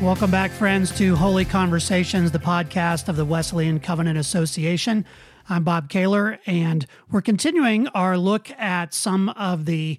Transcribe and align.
Welcome 0.00 0.30
back, 0.30 0.50
friends, 0.50 0.96
to 0.96 1.14
Holy 1.14 1.44
Conversations, 1.44 2.30
the 2.30 2.38
podcast 2.38 3.10
of 3.10 3.16
the 3.16 3.24
Wesleyan 3.26 3.80
Covenant 3.80 4.16
Association. 4.16 5.04
I'm 5.46 5.62
Bob 5.62 5.90
Kaylor, 5.90 6.38
and 6.46 6.86
we're 7.10 7.20
continuing 7.20 7.86
our 7.88 8.16
look 8.16 8.50
at 8.52 8.94
some 8.94 9.28
of 9.28 9.66
the 9.66 9.98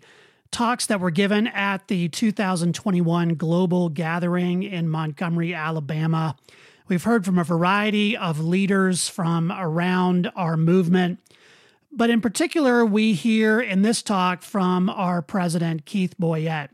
talks 0.50 0.88
that 0.88 1.00
were 1.00 1.12
given 1.12 1.46
at 1.46 1.88
the 1.88 2.10
2021 2.10 3.36
Global 3.36 3.90
Gathering 3.90 4.64
in 4.64 4.90
Montgomery, 4.90 5.54
Alabama. 5.54 6.36
We've 6.88 7.04
heard 7.04 7.24
from 7.24 7.38
a 7.38 7.44
variety 7.44 8.18
of 8.18 8.40
leaders 8.40 9.08
from 9.08 9.52
around 9.52 10.32
our 10.36 10.58
movement, 10.58 11.20
but 11.92 12.10
in 12.10 12.22
particular, 12.22 12.84
we 12.84 13.14
hear 13.14 13.62
in 13.62 13.84
this 13.84 14.02
talk 14.02 14.42
from 14.42 14.90
our 14.90 15.22
president, 15.22 15.86
Keith 15.86 16.16
Boyette. 16.20 16.70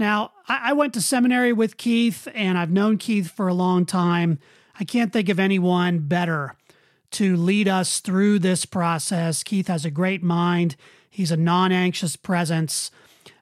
Now, 0.00 0.32
I 0.48 0.72
went 0.72 0.94
to 0.94 1.02
seminary 1.02 1.52
with 1.52 1.76
Keith, 1.76 2.26
and 2.32 2.56
I've 2.56 2.70
known 2.70 2.96
Keith 2.96 3.30
for 3.30 3.48
a 3.48 3.54
long 3.54 3.84
time. 3.84 4.38
I 4.80 4.84
can't 4.84 5.12
think 5.12 5.28
of 5.28 5.38
anyone 5.38 5.98
better 5.98 6.56
to 7.10 7.36
lead 7.36 7.68
us 7.68 8.00
through 8.00 8.38
this 8.38 8.64
process. 8.64 9.42
Keith 9.42 9.68
has 9.68 9.84
a 9.84 9.90
great 9.90 10.22
mind, 10.22 10.76
he's 11.10 11.30
a 11.30 11.36
non 11.36 11.70
anxious 11.70 12.16
presence. 12.16 12.90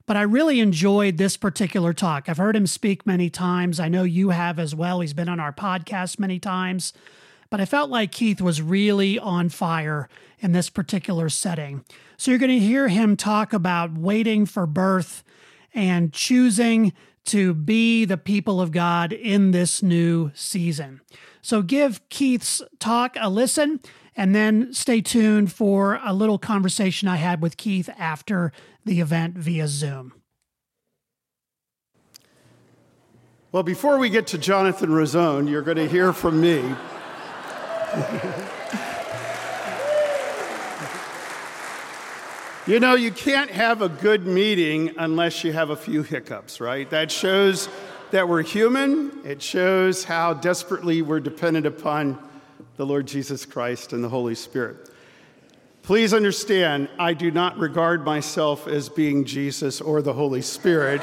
But 0.04 0.16
I 0.16 0.22
really 0.22 0.58
enjoyed 0.58 1.16
this 1.16 1.36
particular 1.36 1.92
talk. 1.92 2.28
I've 2.28 2.38
heard 2.38 2.56
him 2.56 2.66
speak 2.66 3.06
many 3.06 3.30
times. 3.30 3.78
I 3.78 3.86
know 3.86 4.02
you 4.02 4.30
have 4.30 4.58
as 4.58 4.74
well. 4.74 4.98
He's 4.98 5.14
been 5.14 5.28
on 5.28 5.38
our 5.38 5.52
podcast 5.52 6.18
many 6.18 6.40
times. 6.40 6.92
But 7.50 7.60
I 7.60 7.66
felt 7.66 7.88
like 7.88 8.10
Keith 8.10 8.40
was 8.40 8.60
really 8.60 9.16
on 9.16 9.48
fire 9.48 10.08
in 10.40 10.50
this 10.50 10.70
particular 10.70 11.28
setting. 11.28 11.84
So 12.16 12.32
you're 12.32 12.40
going 12.40 12.50
to 12.50 12.58
hear 12.58 12.88
him 12.88 13.16
talk 13.16 13.52
about 13.52 13.92
waiting 13.92 14.44
for 14.44 14.66
birth 14.66 15.22
and 15.74 16.12
choosing 16.12 16.92
to 17.26 17.54
be 17.54 18.04
the 18.04 18.16
people 18.16 18.60
of 18.60 18.72
God 18.72 19.12
in 19.12 19.50
this 19.50 19.82
new 19.82 20.30
season. 20.34 21.00
So 21.42 21.62
give 21.62 22.06
Keith's 22.08 22.62
talk 22.78 23.16
a 23.20 23.28
listen 23.28 23.80
and 24.16 24.34
then 24.34 24.72
stay 24.72 25.00
tuned 25.00 25.52
for 25.52 26.00
a 26.04 26.12
little 26.12 26.38
conversation 26.38 27.06
I 27.06 27.16
had 27.16 27.40
with 27.40 27.56
Keith 27.56 27.88
after 27.98 28.52
the 28.84 29.00
event 29.00 29.36
via 29.36 29.68
Zoom. 29.68 30.14
Well, 33.52 33.62
before 33.62 33.98
we 33.98 34.10
get 34.10 34.26
to 34.28 34.38
Jonathan 34.38 34.90
Rosone, 34.90 35.48
you're 35.48 35.62
going 35.62 35.78
to 35.78 35.88
hear 35.88 36.12
from 36.12 36.40
me. 36.40 36.62
you 42.68 42.78
know, 42.80 42.96
you 42.96 43.10
can't 43.10 43.50
have 43.50 43.80
a 43.80 43.88
good 43.88 44.26
meeting 44.26 44.94
unless 44.98 45.42
you 45.42 45.52
have 45.52 45.70
a 45.70 45.76
few 45.76 46.02
hiccups, 46.02 46.60
right? 46.60 46.88
That 46.90 47.10
shows 47.10 47.66
that 48.10 48.28
we're 48.28 48.42
human. 48.42 49.10
It 49.24 49.40
shows 49.40 50.04
how 50.04 50.34
desperately 50.34 51.00
we're 51.00 51.20
dependent 51.20 51.64
upon 51.64 52.18
the 52.76 52.84
Lord 52.84 53.06
Jesus 53.06 53.46
Christ 53.46 53.94
and 53.94 54.04
the 54.04 54.10
Holy 54.10 54.34
Spirit. 54.34 54.90
Please 55.80 56.12
understand, 56.12 56.90
I 56.98 57.14
do 57.14 57.30
not 57.30 57.56
regard 57.56 58.04
myself 58.04 58.68
as 58.68 58.90
being 58.90 59.24
Jesus 59.24 59.80
or 59.80 60.02
the 60.02 60.12
Holy 60.12 60.42
Spirit, 60.42 61.00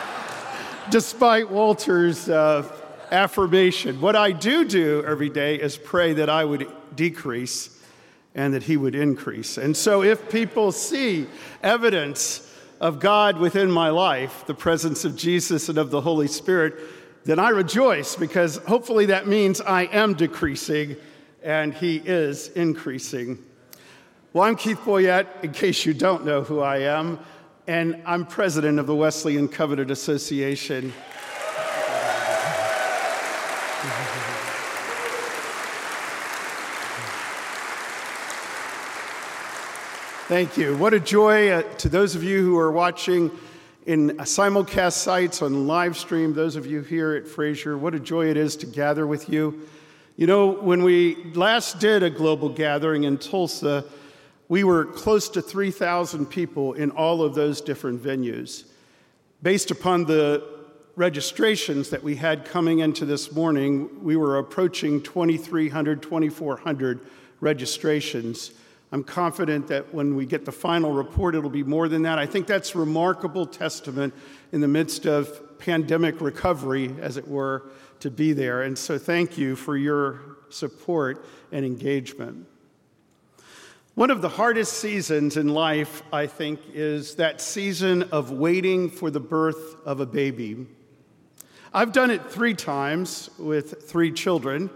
despite 0.90 1.50
Walter's 1.50 2.26
uh, 2.30 2.66
affirmation. 3.10 4.00
What 4.00 4.16
I 4.16 4.32
do 4.32 4.64
do 4.64 5.04
every 5.06 5.28
day 5.28 5.56
is 5.56 5.76
pray 5.76 6.14
that 6.14 6.30
I 6.30 6.46
would 6.46 6.66
decrease 6.96 7.76
and 8.34 8.54
that 8.54 8.64
he 8.64 8.76
would 8.76 8.94
increase. 8.94 9.58
And 9.58 9.76
so 9.76 10.02
if 10.02 10.30
people 10.30 10.72
see 10.72 11.26
evidence 11.62 12.46
of 12.80 13.00
God 13.00 13.38
within 13.38 13.70
my 13.70 13.90
life, 13.90 14.44
the 14.46 14.54
presence 14.54 15.04
of 15.04 15.16
Jesus 15.16 15.68
and 15.68 15.78
of 15.78 15.90
the 15.90 16.00
Holy 16.00 16.28
Spirit, 16.28 16.74
then 17.24 17.38
I 17.38 17.50
rejoice 17.50 18.16
because 18.16 18.56
hopefully 18.58 19.06
that 19.06 19.26
means 19.26 19.60
I 19.60 19.82
am 19.84 20.14
decreasing 20.14 20.96
and 21.42 21.74
He 21.74 21.96
is 21.96 22.48
increasing. 22.48 23.38
Well, 24.32 24.44
I'm 24.44 24.56
Keith 24.56 24.78
Boyette, 24.78 25.26
in 25.42 25.52
case 25.52 25.84
you 25.84 25.92
don't 25.92 26.24
know 26.24 26.42
who 26.42 26.60
I 26.60 26.78
am, 26.78 27.18
and 27.66 28.00
I'm 28.06 28.24
president 28.24 28.78
of 28.78 28.86
the 28.86 28.94
Wesleyan 28.94 29.48
Covenant 29.48 29.90
Association. 29.90 30.92
Thank 40.30 40.56
you. 40.56 40.76
What 40.76 40.94
a 40.94 41.00
joy 41.00 41.48
uh, 41.48 41.62
to 41.78 41.88
those 41.88 42.14
of 42.14 42.22
you 42.22 42.40
who 42.40 42.56
are 42.56 42.70
watching 42.70 43.32
in 43.86 44.10
simulcast 44.18 44.92
sites 44.92 45.42
on 45.42 45.66
live 45.66 45.96
stream, 45.96 46.34
those 46.34 46.54
of 46.54 46.66
you 46.66 46.82
here 46.82 47.14
at 47.14 47.26
Frazer, 47.26 47.76
what 47.76 47.96
a 47.96 47.98
joy 47.98 48.28
it 48.30 48.36
is 48.36 48.54
to 48.58 48.66
gather 48.66 49.08
with 49.08 49.28
you. 49.28 49.66
You 50.14 50.28
know, 50.28 50.52
when 50.52 50.84
we 50.84 51.16
last 51.34 51.80
did 51.80 52.04
a 52.04 52.10
global 52.10 52.48
gathering 52.48 53.02
in 53.02 53.18
Tulsa, 53.18 53.84
we 54.48 54.62
were 54.62 54.84
close 54.84 55.28
to 55.30 55.42
3,000 55.42 56.26
people 56.26 56.74
in 56.74 56.92
all 56.92 57.22
of 57.22 57.34
those 57.34 57.60
different 57.60 58.00
venues. 58.00 58.66
Based 59.42 59.72
upon 59.72 60.04
the 60.04 60.46
registrations 60.94 61.90
that 61.90 62.04
we 62.04 62.14
had 62.14 62.44
coming 62.44 62.78
into 62.78 63.04
this 63.04 63.32
morning, 63.32 63.90
we 64.00 64.14
were 64.14 64.38
approaching 64.38 65.02
2,300, 65.02 66.00
2,400 66.00 67.00
registrations. 67.40 68.52
I'm 68.92 69.04
confident 69.04 69.68
that 69.68 69.94
when 69.94 70.16
we 70.16 70.26
get 70.26 70.44
the 70.44 70.52
final 70.52 70.92
report, 70.92 71.34
it'll 71.34 71.48
be 71.48 71.62
more 71.62 71.88
than 71.88 72.02
that. 72.02 72.18
I 72.18 72.26
think 72.26 72.46
that's 72.46 72.74
remarkable 72.74 73.46
testament 73.46 74.14
in 74.52 74.60
the 74.60 74.68
midst 74.68 75.06
of 75.06 75.58
pandemic 75.58 76.20
recovery, 76.20 76.94
as 77.00 77.16
it 77.16 77.28
were, 77.28 77.70
to 78.00 78.10
be 78.10 78.32
there. 78.32 78.62
And 78.62 78.76
so 78.76 78.98
thank 78.98 79.38
you 79.38 79.54
for 79.54 79.76
your 79.76 80.20
support 80.48 81.24
and 81.52 81.64
engagement. 81.64 82.46
One 83.94 84.10
of 84.10 84.22
the 84.22 84.28
hardest 84.28 84.74
seasons 84.74 85.36
in 85.36 85.48
life, 85.48 86.02
I 86.12 86.26
think, 86.26 86.60
is 86.72 87.16
that 87.16 87.40
season 87.40 88.04
of 88.04 88.30
waiting 88.30 88.88
for 88.88 89.10
the 89.10 89.20
birth 89.20 89.76
of 89.84 90.00
a 90.00 90.06
baby. 90.06 90.66
I've 91.72 91.92
done 91.92 92.10
it 92.10 92.30
three 92.30 92.54
times 92.54 93.30
with 93.38 93.88
three 93.88 94.10
children. 94.10 94.70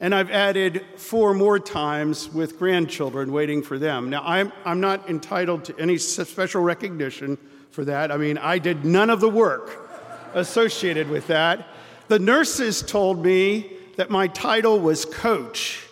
And 0.00 0.14
I've 0.14 0.30
added 0.30 0.84
four 0.96 1.34
more 1.34 1.58
times 1.58 2.32
with 2.32 2.58
grandchildren 2.58 3.32
waiting 3.32 3.62
for 3.62 3.78
them. 3.78 4.08
Now, 4.08 4.22
I'm, 4.24 4.50
I'm 4.64 4.80
not 4.80 5.10
entitled 5.10 5.64
to 5.66 5.78
any 5.78 5.98
special 5.98 6.62
recognition 6.62 7.36
for 7.70 7.84
that. 7.84 8.10
I 8.10 8.16
mean, 8.16 8.38
I 8.38 8.58
did 8.58 8.84
none 8.84 9.10
of 9.10 9.20
the 9.20 9.28
work 9.28 9.90
associated 10.34 11.10
with 11.10 11.26
that. 11.26 11.66
The 12.08 12.18
nurses 12.18 12.82
told 12.82 13.22
me 13.22 13.72
that 13.96 14.10
my 14.10 14.26
title 14.28 14.80
was 14.80 15.04
coach. 15.04 15.86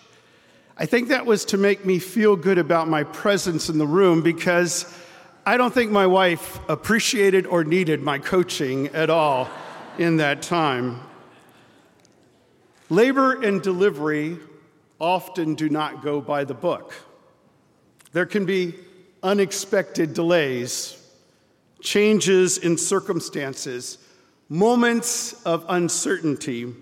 I 0.79 0.87
think 0.87 1.09
that 1.09 1.27
was 1.27 1.45
to 1.47 1.59
make 1.59 1.85
me 1.85 1.99
feel 1.99 2.35
good 2.35 2.57
about 2.57 2.89
my 2.89 3.05
presence 3.05 3.69
in 3.69 3.79
the 3.79 3.87
room 3.87 4.23
because 4.23 4.93
I 5.45 5.57
don't 5.57 5.75
think 5.75 5.91
my 5.91 6.07
wife 6.07 6.61
appreciated 6.69 7.47
or 7.47 7.65
needed 7.65 8.01
my 8.01 8.19
coaching 8.19 8.89
at 8.89 9.11
all 9.11 9.49
in 9.99 10.17
that 10.19 10.41
time. 10.41 11.01
Labor 12.91 13.43
and 13.43 13.61
delivery 13.61 14.39
often 14.99 15.55
do 15.55 15.69
not 15.69 16.03
go 16.03 16.21
by 16.21 16.45
the 16.45 16.55
book. 16.55 16.95
There 18.13 18.27
can 18.27 18.47
be 18.47 18.75
unexpected 19.23 20.15
delays, 20.15 20.97
changes 21.83 22.57
in 22.57 22.79
circumstances, 22.79 23.99
moments 24.49 25.43
of 25.45 25.67
uncertainty. 25.69 26.75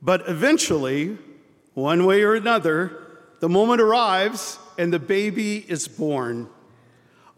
But 0.00 0.28
eventually, 0.28 1.18
one 1.74 2.06
way 2.06 2.22
or 2.22 2.34
another, 2.34 3.02
the 3.40 3.48
moment 3.48 3.82
arrives 3.82 4.58
and 4.78 4.92
the 4.92 4.98
baby 4.98 5.58
is 5.68 5.88
born. 5.88 6.48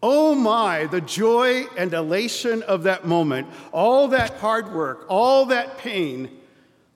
Oh 0.01 0.35
my, 0.35 0.87
the 0.87 1.01
joy 1.01 1.65
and 1.77 1.93
elation 1.93 2.63
of 2.63 2.85
that 2.85 3.07
moment, 3.07 3.49
all 3.73 4.09
that 4.09 4.35
hard 4.35 4.73
work, 4.73 5.07
all 5.09 5.47
that 5.47 5.79
pain 5.79 6.31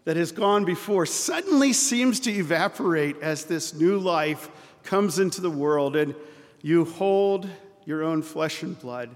that 0.09 0.17
has 0.17 0.33
gone 0.33 0.65
before 0.65 1.05
suddenly 1.05 1.71
seems 1.71 2.19
to 2.19 2.33
evaporate 2.33 3.21
as 3.21 3.45
this 3.45 3.75
new 3.75 3.99
life 3.99 4.49
comes 4.83 5.19
into 5.19 5.43
the 5.43 5.51
world 5.51 5.97
and 5.97 6.15
you 6.63 6.87
hold 6.87 7.47
your 7.85 8.03
own 8.03 8.23
flesh 8.23 8.63
and 8.63 8.81
blood, 8.81 9.15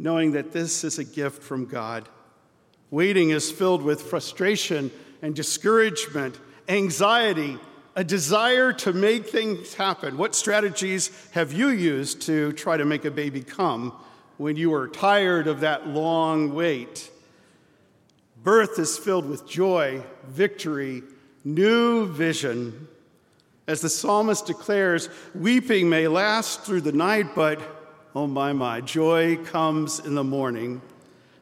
knowing 0.00 0.32
that 0.32 0.50
this 0.50 0.82
is 0.82 0.98
a 0.98 1.04
gift 1.04 1.44
from 1.44 1.64
God. 1.64 2.08
Waiting 2.90 3.30
is 3.30 3.52
filled 3.52 3.84
with 3.84 4.02
frustration 4.02 4.90
and 5.22 5.32
discouragement, 5.32 6.36
anxiety, 6.68 7.56
a 7.94 8.02
desire 8.02 8.72
to 8.72 8.92
make 8.92 9.28
things 9.28 9.74
happen. 9.74 10.18
What 10.18 10.34
strategies 10.34 11.12
have 11.30 11.52
you 11.52 11.68
used 11.68 12.20
to 12.22 12.52
try 12.54 12.76
to 12.76 12.84
make 12.84 13.04
a 13.04 13.12
baby 13.12 13.44
come 13.44 13.92
when 14.38 14.56
you 14.56 14.74
are 14.74 14.88
tired 14.88 15.46
of 15.46 15.60
that 15.60 15.86
long 15.86 16.52
wait? 16.52 17.12
Birth 18.42 18.78
is 18.78 18.98
filled 18.98 19.28
with 19.28 19.46
joy, 19.46 20.02
victory, 20.26 21.02
new 21.44 22.06
vision. 22.06 22.88
As 23.68 23.80
the 23.80 23.88
psalmist 23.88 24.46
declares, 24.46 25.08
weeping 25.34 25.88
may 25.88 26.08
last 26.08 26.62
through 26.62 26.80
the 26.80 26.92
night, 26.92 27.34
but 27.36 27.60
oh 28.14 28.26
my, 28.26 28.52
my, 28.52 28.80
joy 28.80 29.36
comes 29.36 30.00
in 30.00 30.16
the 30.16 30.24
morning. 30.24 30.82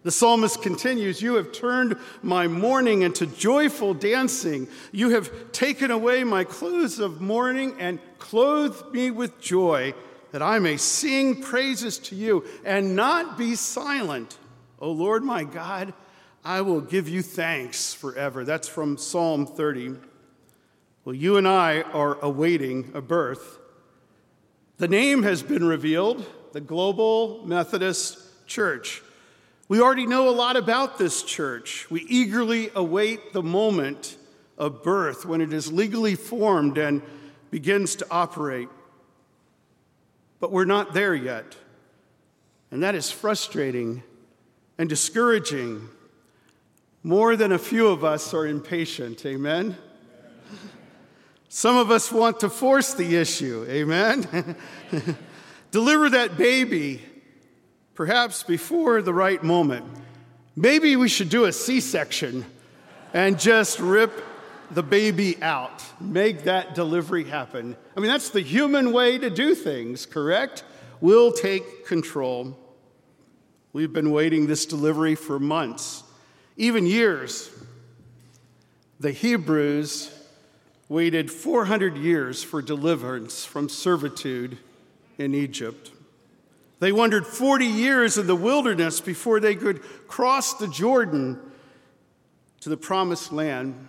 The 0.02 0.10
psalmist 0.10 0.62
continues 0.62 1.22
You 1.22 1.34
have 1.34 1.52
turned 1.52 1.96
my 2.22 2.46
mourning 2.46 3.02
into 3.02 3.26
joyful 3.26 3.94
dancing. 3.94 4.68
You 4.92 5.10
have 5.10 5.52
taken 5.52 5.90
away 5.90 6.24
my 6.24 6.44
clothes 6.44 6.98
of 6.98 7.20
mourning 7.20 7.76
and 7.78 7.98
clothed 8.18 8.92
me 8.92 9.10
with 9.10 9.40
joy, 9.40 9.94
that 10.32 10.42
I 10.42 10.58
may 10.58 10.76
sing 10.76 11.42
praises 11.42 11.98
to 11.98 12.14
you 12.14 12.44
and 12.64 12.94
not 12.94 13.38
be 13.38 13.54
silent. 13.54 14.38
O 14.80 14.90
Lord 14.90 15.22
my 15.22 15.44
God, 15.44 15.92
I 16.44 16.62
will 16.62 16.80
give 16.80 17.08
you 17.08 17.22
thanks 17.22 17.92
forever. 17.92 18.44
That's 18.44 18.68
from 18.68 18.96
Psalm 18.96 19.46
30. 19.46 19.96
Well, 21.04 21.14
you 21.14 21.36
and 21.36 21.46
I 21.46 21.82
are 21.82 22.18
awaiting 22.22 22.92
a 22.94 23.02
birth. 23.02 23.58
The 24.78 24.88
name 24.88 25.22
has 25.22 25.42
been 25.42 25.64
revealed 25.64 26.24
the 26.52 26.60
Global 26.60 27.46
Methodist 27.46 28.46
Church. 28.46 29.02
We 29.68 29.80
already 29.80 30.06
know 30.06 30.28
a 30.28 30.32
lot 30.32 30.56
about 30.56 30.98
this 30.98 31.22
church. 31.22 31.88
We 31.90 32.00
eagerly 32.08 32.70
await 32.74 33.32
the 33.32 33.42
moment 33.42 34.16
of 34.58 34.82
birth 34.82 35.26
when 35.26 35.40
it 35.40 35.52
is 35.52 35.70
legally 35.70 36.14
formed 36.14 36.78
and 36.78 37.02
begins 37.50 37.96
to 37.96 38.06
operate. 38.10 38.68
But 40.40 40.52
we're 40.52 40.64
not 40.64 40.94
there 40.94 41.14
yet. 41.14 41.56
And 42.70 42.82
that 42.82 42.94
is 42.94 43.10
frustrating 43.10 44.02
and 44.78 44.88
discouraging. 44.88 45.88
More 47.02 47.36
than 47.36 47.52
a 47.52 47.58
few 47.58 47.88
of 47.88 48.04
us 48.04 48.34
are 48.34 48.46
impatient. 48.46 49.24
Amen? 49.24 49.76
Some 51.48 51.76
of 51.76 51.90
us 51.90 52.12
want 52.12 52.40
to 52.40 52.50
force 52.50 52.94
the 52.94 53.16
issue. 53.16 53.66
Amen? 53.68 54.56
Deliver 55.70 56.10
that 56.10 56.36
baby 56.36 57.02
perhaps 57.94 58.42
before 58.42 59.02
the 59.02 59.12
right 59.12 59.42
moment. 59.42 59.84
Maybe 60.56 60.96
we 60.96 61.08
should 61.08 61.28
do 61.28 61.44
a 61.44 61.52
C 61.52 61.80
section 61.80 62.44
and 63.12 63.38
just 63.38 63.78
rip 63.78 64.12
the 64.70 64.82
baby 64.82 65.42
out, 65.42 65.84
make 66.00 66.44
that 66.44 66.74
delivery 66.74 67.24
happen. 67.24 67.76
I 67.96 68.00
mean, 68.00 68.10
that's 68.10 68.30
the 68.30 68.40
human 68.40 68.92
way 68.92 69.18
to 69.18 69.28
do 69.28 69.54
things, 69.54 70.06
correct? 70.06 70.64
We'll 71.00 71.32
take 71.32 71.86
control. 71.86 72.56
We've 73.72 73.92
been 73.92 74.12
waiting 74.12 74.46
this 74.46 74.66
delivery 74.66 75.14
for 75.14 75.38
months, 75.38 76.02
even 76.60 76.84
years. 76.84 77.50
The 79.00 79.12
Hebrews 79.12 80.14
waited 80.90 81.30
400 81.30 81.96
years 81.96 82.42
for 82.42 82.60
deliverance 82.60 83.46
from 83.46 83.70
servitude 83.70 84.58
in 85.16 85.34
Egypt. 85.34 85.90
They 86.78 86.92
wandered 86.92 87.26
40 87.26 87.64
years 87.64 88.18
in 88.18 88.26
the 88.26 88.36
wilderness 88.36 89.00
before 89.00 89.40
they 89.40 89.54
could 89.54 89.80
cross 90.06 90.52
the 90.52 90.68
Jordan 90.68 91.40
to 92.60 92.68
the 92.68 92.76
promised 92.76 93.32
land. 93.32 93.88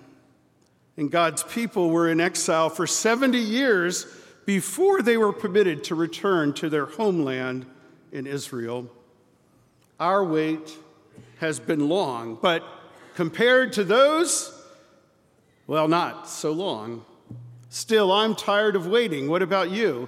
And 0.95 1.11
God's 1.11 1.43
people 1.43 1.89
were 1.89 2.09
in 2.09 2.21
exile 2.21 2.69
for 2.69 2.87
70 2.87 3.37
years 3.37 4.05
before 4.45 5.01
they 5.01 5.17
were 5.17 5.33
permitted 5.33 5.83
to 5.85 5.95
return 5.95 6.53
to 6.53 6.69
their 6.69 6.85
homeland 6.85 7.65
in 8.13 8.25
Israel. 8.25 8.89
Our 9.99 10.23
wait 10.23 10.73
has 11.41 11.59
been 11.59 11.89
long, 11.89 12.37
but 12.39 12.63
compared 13.15 13.73
to 13.73 13.83
those, 13.83 14.53
well, 15.65 15.87
not 15.87 16.29
so 16.29 16.51
long. 16.51 17.03
Still, 17.69 18.11
I'm 18.11 18.35
tired 18.35 18.75
of 18.75 18.85
waiting. 18.85 19.27
What 19.27 19.41
about 19.41 19.71
you? 19.71 20.07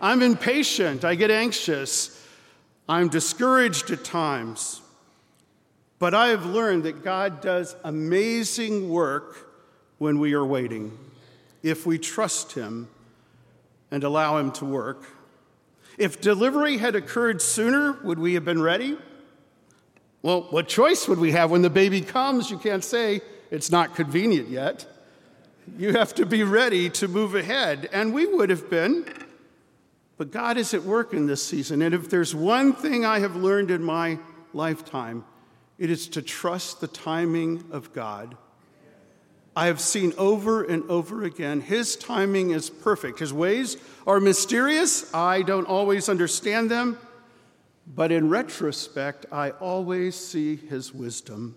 I'm 0.00 0.22
impatient. 0.22 1.04
I 1.04 1.14
get 1.14 1.30
anxious. 1.30 2.26
I'm 2.88 3.08
discouraged 3.08 3.92
at 3.92 4.02
times, 4.02 4.80
but 6.00 6.14
I 6.14 6.28
have 6.28 6.46
learned 6.46 6.82
that 6.82 7.04
God 7.04 7.40
does 7.40 7.76
amazing 7.84 8.90
work 8.90 9.50
when 9.98 10.18
we 10.18 10.32
are 10.32 10.44
waiting, 10.44 10.98
if 11.62 11.86
we 11.86 11.96
trust 11.96 12.52
Him 12.52 12.88
and 13.92 14.02
allow 14.02 14.36
Him 14.38 14.50
to 14.52 14.64
work. 14.64 15.04
If 15.96 16.20
delivery 16.20 16.78
had 16.78 16.96
occurred 16.96 17.40
sooner, 17.40 17.92
would 18.02 18.18
we 18.18 18.34
have 18.34 18.44
been 18.44 18.60
ready? 18.60 18.98
Well, 20.22 20.42
what 20.50 20.68
choice 20.68 21.08
would 21.08 21.18
we 21.18 21.32
have 21.32 21.50
when 21.50 21.62
the 21.62 21.70
baby 21.70 22.00
comes? 22.00 22.50
You 22.50 22.58
can't 22.58 22.84
say 22.84 23.22
it's 23.50 23.70
not 23.70 23.96
convenient 23.96 24.48
yet. 24.48 24.86
You 25.76 25.92
have 25.94 26.14
to 26.14 26.26
be 26.26 26.44
ready 26.44 26.90
to 26.90 27.08
move 27.08 27.34
ahead, 27.34 27.88
and 27.92 28.14
we 28.14 28.26
would 28.26 28.50
have 28.50 28.70
been. 28.70 29.04
But 30.16 30.30
God 30.30 30.56
is 30.56 30.74
at 30.74 30.84
work 30.84 31.12
in 31.12 31.26
this 31.26 31.44
season. 31.44 31.82
And 31.82 31.94
if 31.94 32.08
there's 32.08 32.34
one 32.34 32.72
thing 32.72 33.04
I 33.04 33.18
have 33.18 33.34
learned 33.34 33.70
in 33.70 33.82
my 33.82 34.18
lifetime, 34.52 35.24
it 35.78 35.90
is 35.90 36.06
to 36.08 36.22
trust 36.22 36.80
the 36.80 36.86
timing 36.86 37.64
of 37.72 37.92
God. 37.92 38.36
I 39.56 39.66
have 39.66 39.80
seen 39.80 40.12
over 40.16 40.62
and 40.62 40.88
over 40.88 41.24
again, 41.24 41.60
His 41.60 41.96
timing 41.96 42.52
is 42.52 42.70
perfect. 42.70 43.18
His 43.18 43.32
ways 43.32 43.76
are 44.06 44.20
mysterious. 44.20 45.12
I 45.12 45.42
don't 45.42 45.66
always 45.66 46.08
understand 46.08 46.70
them. 46.70 46.98
But 47.86 48.12
in 48.12 48.28
retrospect, 48.28 49.26
I 49.32 49.50
always 49.50 50.14
see 50.14 50.56
His 50.56 50.94
wisdom. 50.94 51.56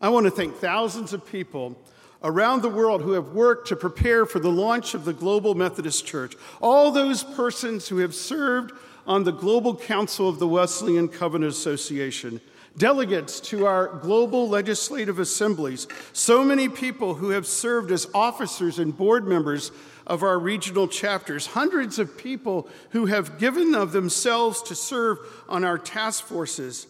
I 0.00 0.08
want 0.08 0.26
to 0.26 0.30
thank 0.30 0.56
thousands 0.56 1.12
of 1.12 1.26
people 1.26 1.76
around 2.22 2.62
the 2.62 2.68
world 2.68 3.02
who 3.02 3.12
have 3.12 3.28
worked 3.28 3.68
to 3.68 3.76
prepare 3.76 4.26
for 4.26 4.38
the 4.40 4.50
launch 4.50 4.94
of 4.94 5.04
the 5.04 5.12
Global 5.12 5.54
Methodist 5.54 6.06
Church, 6.06 6.34
all 6.60 6.90
those 6.90 7.22
persons 7.22 7.88
who 7.88 7.98
have 7.98 8.14
served 8.14 8.72
on 9.06 9.24
the 9.24 9.32
Global 9.32 9.74
Council 9.76 10.28
of 10.28 10.38
the 10.38 10.48
Wesleyan 10.48 11.08
Covenant 11.08 11.52
Association, 11.52 12.40
delegates 12.78 13.40
to 13.40 13.66
our 13.66 13.88
global 13.98 14.48
legislative 14.48 15.18
assemblies, 15.18 15.86
so 16.12 16.42
many 16.42 16.68
people 16.68 17.14
who 17.14 17.30
have 17.30 17.46
served 17.46 17.90
as 17.90 18.08
officers 18.14 18.78
and 18.78 18.96
board 18.96 19.26
members 19.26 19.70
of 20.06 20.22
our 20.22 20.38
regional 20.38 20.88
chapters, 20.88 21.46
hundreds 21.48 21.98
of 21.98 22.16
people 22.16 22.66
who 22.90 23.06
have 23.06 23.38
given 23.38 23.74
of 23.74 23.92
themselves 23.92 24.62
to 24.62 24.74
serve 24.74 25.18
on 25.48 25.64
our 25.64 25.76
task 25.76 26.24
forces 26.24 26.86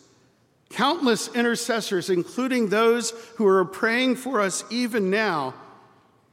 Countless 0.71 1.29
intercessors, 1.35 2.11
including 2.11 2.69
those 2.69 3.13
who 3.37 3.47
are 3.47 3.65
praying 3.65 4.17
for 4.17 4.41
us 4.41 4.65
even 4.71 5.11
now, 5.11 5.55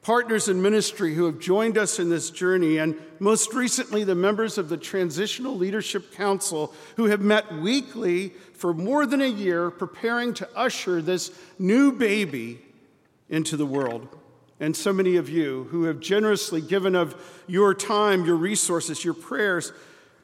partners 0.05 0.47
in 0.47 0.61
ministry 0.61 1.15
who 1.15 1.25
have 1.25 1.39
joined 1.39 1.79
us 1.79 1.97
in 1.97 2.11
this 2.11 2.29
journey, 2.29 2.77
and 2.77 2.95
most 3.17 3.55
recently, 3.55 4.03
the 4.03 4.13
members 4.13 4.59
of 4.59 4.69
the 4.69 4.77
Transitional 4.77 5.57
Leadership 5.57 6.13
Council 6.13 6.71
who 6.95 7.05
have 7.05 7.21
met 7.21 7.51
weekly 7.55 8.29
for 8.53 8.71
more 8.71 9.07
than 9.07 9.19
a 9.19 9.27
year 9.27 9.71
preparing 9.71 10.31
to 10.35 10.47
usher 10.55 11.01
this 11.01 11.31
new 11.57 11.91
baby 11.91 12.59
into 13.31 13.57
the 13.57 13.65
world. 13.65 14.07
And 14.59 14.75
so 14.75 14.93
many 14.93 15.15
of 15.15 15.27
you 15.27 15.63
who 15.71 15.85
have 15.85 15.99
generously 16.01 16.61
given 16.61 16.93
of 16.93 17.15
your 17.47 17.73
time, 17.73 18.25
your 18.25 18.35
resources, 18.35 19.03
your 19.03 19.15
prayers 19.15 19.73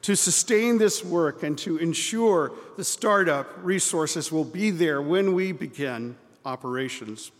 to 0.02 0.14
sustain 0.14 0.78
this 0.78 1.04
work 1.04 1.42
and 1.42 1.58
to 1.58 1.78
ensure 1.78 2.52
the 2.76 2.84
startup 2.84 3.48
resources 3.64 4.30
will 4.30 4.44
be 4.44 4.70
there 4.70 5.02
when 5.02 5.34
we 5.34 5.50
begin 5.50 6.14
operations. 6.44 7.32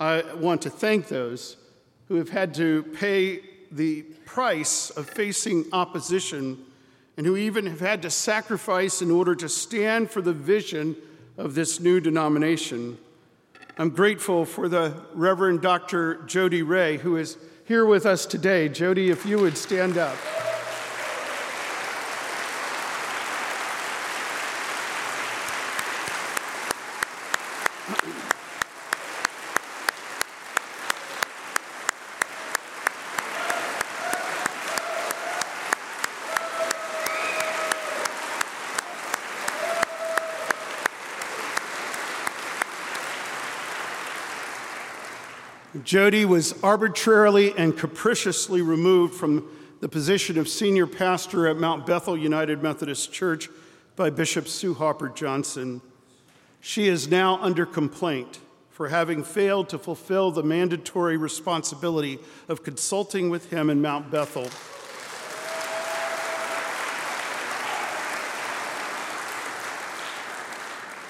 I 0.00 0.22
want 0.34 0.62
to 0.62 0.70
thank 0.70 1.08
those 1.08 1.56
who 2.06 2.16
have 2.16 2.28
had 2.28 2.54
to 2.54 2.84
pay 2.84 3.40
the 3.72 4.02
price 4.24 4.90
of 4.90 5.10
facing 5.10 5.64
opposition 5.72 6.64
and 7.16 7.26
who 7.26 7.36
even 7.36 7.66
have 7.66 7.80
had 7.80 8.02
to 8.02 8.10
sacrifice 8.10 9.02
in 9.02 9.10
order 9.10 9.34
to 9.34 9.48
stand 9.48 10.10
for 10.10 10.22
the 10.22 10.32
vision 10.32 10.96
of 11.36 11.54
this 11.54 11.80
new 11.80 12.00
denomination. 12.00 12.96
I'm 13.76 13.90
grateful 13.90 14.44
for 14.44 14.68
the 14.68 14.94
Reverend 15.14 15.62
Dr. 15.62 16.22
Jody 16.26 16.62
Ray, 16.62 16.96
who 16.96 17.16
is 17.16 17.36
here 17.64 17.84
with 17.84 18.06
us 18.06 18.24
today. 18.24 18.68
Jody, 18.68 19.10
if 19.10 19.26
you 19.26 19.38
would 19.38 19.56
stand 19.56 19.98
up. 19.98 20.16
Jody 45.84 46.24
was 46.24 46.54
arbitrarily 46.62 47.56
and 47.56 47.76
capriciously 47.76 48.62
removed 48.62 49.14
from 49.14 49.48
the 49.80 49.88
position 49.88 50.38
of 50.38 50.48
senior 50.48 50.86
pastor 50.86 51.46
at 51.46 51.56
Mount 51.56 51.86
Bethel 51.86 52.16
United 52.16 52.62
Methodist 52.62 53.12
Church 53.12 53.48
by 53.96 54.10
Bishop 54.10 54.48
Sue 54.48 54.74
Haupert-Johnson. 54.74 55.80
She 56.60 56.88
is 56.88 57.08
now 57.08 57.38
under 57.42 57.66
complaint 57.66 58.40
for 58.70 58.88
having 58.88 59.24
failed 59.24 59.68
to 59.68 59.78
fulfill 59.78 60.30
the 60.30 60.42
mandatory 60.42 61.16
responsibility 61.16 62.18
of 62.48 62.62
consulting 62.62 63.28
with 63.30 63.50
him 63.50 63.70
in 63.70 63.82
Mount 63.82 64.10
Bethel. 64.10 64.48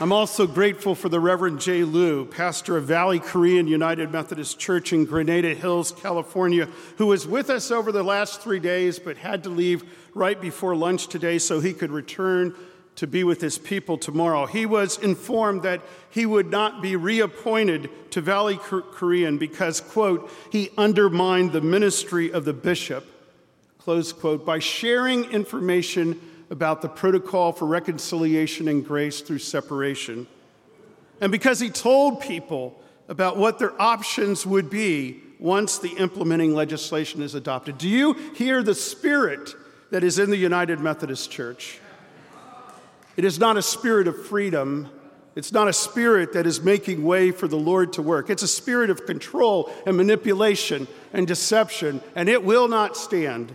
I'm 0.01 0.13
also 0.13 0.47
grateful 0.47 0.95
for 0.95 1.09
the 1.09 1.19
Reverend 1.19 1.61
Jay 1.61 1.83
Liu, 1.83 2.25
pastor 2.25 2.77
of 2.77 2.85
Valley 2.85 3.19
Korean 3.19 3.67
United 3.67 4.13
Methodist 4.13 4.57
Church 4.57 4.93
in 4.93 5.05
Granada 5.05 5.53
Hills, 5.53 5.91
California, 5.91 6.69
who 6.99 7.07
was 7.09 7.27
with 7.27 7.51
us 7.51 7.73
over 7.73 7.91
the 7.91 8.05
last 8.05 8.41
three 8.41 8.61
days 8.61 9.01
but 9.01 9.17
had 9.17 9.43
to 9.43 9.49
leave 9.49 9.83
right 10.15 10.41
before 10.41 10.77
lunch 10.77 11.09
today 11.09 11.37
so 11.37 11.59
he 11.59 11.73
could 11.73 11.91
return 11.91 12.55
to 12.95 13.09
be 13.09 13.25
with 13.25 13.41
his 13.41 13.59
people 13.59 13.99
tomorrow. 13.99 14.47
He 14.47 14.67
was 14.67 14.99
informed 14.99 15.63
that 15.63 15.83
he 16.11 16.27
would 16.27 16.49
not 16.49 16.81
be 16.81 16.95
reappointed 16.95 17.91
to 18.13 18.21
Valley 18.21 18.57
Korean 18.57 19.37
because, 19.37 19.81
quote, 19.81 20.31
he 20.53 20.71
undermined 20.79 21.51
the 21.51 21.61
ministry 21.61 22.31
of 22.31 22.45
the 22.45 22.53
bishop, 22.53 23.05
close 23.79 24.13
quote, 24.13 24.47
by 24.47 24.61
sharing 24.61 25.25
information 25.33 26.21
about 26.51 26.83
the 26.83 26.89
protocol 26.89 27.53
for 27.53 27.67
reconciliation 27.67 28.69
and 28.69 28.85
grace 28.85 29.21
through 29.21 29.39
separation. 29.39 30.27
And 31.21 31.33
because 31.33 31.61
he 31.61 31.71
told 31.71 32.21
people 32.21 32.81
about 33.09 33.37
what 33.37 33.59
their 33.59 33.81
options 33.81 34.47
would 34.47 34.71
be 34.71 35.23
once 35.39 35.79
the 35.79 35.91
implementing 35.97 36.55
legislation 36.55 37.23
is 37.23 37.35
adopted. 37.35 37.79
Do 37.79 37.89
you 37.89 38.15
hear 38.35 38.63
the 38.63 38.75
spirit 38.75 39.55
that 39.91 40.05
is 40.05 40.19
in 40.19 40.31
the 40.31 40.37
United 40.37 40.81
Methodist 40.81 41.31
Church? 41.31 41.81
It 43.17 43.25
is 43.25 43.39
not 43.39 43.57
a 43.57 43.63
spirit 43.63 44.09
of 44.09 44.27
freedom. 44.27 44.91
It's 45.35 45.53
not 45.53 45.69
a 45.69 45.73
spirit 45.73 46.33
that 46.35 46.47
is 46.47 46.63
making 46.63 47.03
way 47.03 47.31
for 47.31 47.49
the 47.49 47.57
Lord 47.57 47.93
to 47.95 48.03
work. 48.03 48.31
It's 48.31 48.43
a 48.43 48.49
spirit 48.49 48.91
of 48.91 49.07
control 49.07 49.73
and 49.87 49.97
manipulation 49.97 50.87
and 51.13 51.27
deception, 51.27 52.01
and 52.15 52.29
it 52.29 52.45
will 52.45 52.69
not 52.69 52.97
stand. 52.97 53.55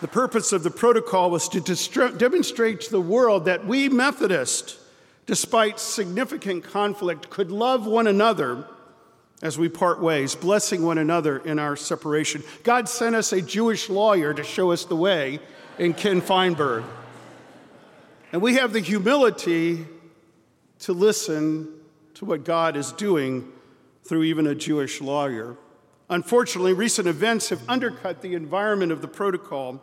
The 0.00 0.08
purpose 0.08 0.52
of 0.52 0.62
the 0.62 0.70
protocol 0.70 1.30
was 1.30 1.48
to 1.50 1.60
demonstrate 2.16 2.80
to 2.82 2.90
the 2.90 3.00
world 3.00 3.44
that 3.44 3.66
we 3.66 3.90
Methodists, 3.90 4.78
despite 5.26 5.78
significant 5.78 6.64
conflict, 6.64 7.28
could 7.28 7.50
love 7.50 7.86
one 7.86 8.06
another 8.06 8.64
as 9.42 9.58
we 9.58 9.68
part 9.68 10.00
ways, 10.00 10.34
blessing 10.34 10.82
one 10.82 10.98
another 10.98 11.38
in 11.38 11.58
our 11.58 11.76
separation. 11.76 12.42
God 12.62 12.88
sent 12.88 13.14
us 13.14 13.32
a 13.32 13.42
Jewish 13.42 13.90
lawyer 13.90 14.32
to 14.32 14.42
show 14.42 14.70
us 14.70 14.84
the 14.84 14.96
way 14.96 15.38
in 15.78 15.92
Ken 15.92 16.20
Feinberg. 16.20 16.84
And 18.32 18.40
we 18.40 18.54
have 18.54 18.72
the 18.72 18.80
humility 18.80 19.86
to 20.80 20.92
listen 20.92 21.68
to 22.14 22.24
what 22.24 22.44
God 22.44 22.76
is 22.76 22.92
doing 22.92 23.50
through 24.04 24.24
even 24.24 24.46
a 24.46 24.54
Jewish 24.54 25.00
lawyer. 25.00 25.56
Unfortunately, 26.08 26.72
recent 26.72 27.06
events 27.06 27.50
have 27.50 27.60
undercut 27.68 28.22
the 28.22 28.34
environment 28.34 28.92
of 28.92 29.02
the 29.02 29.08
protocol. 29.08 29.80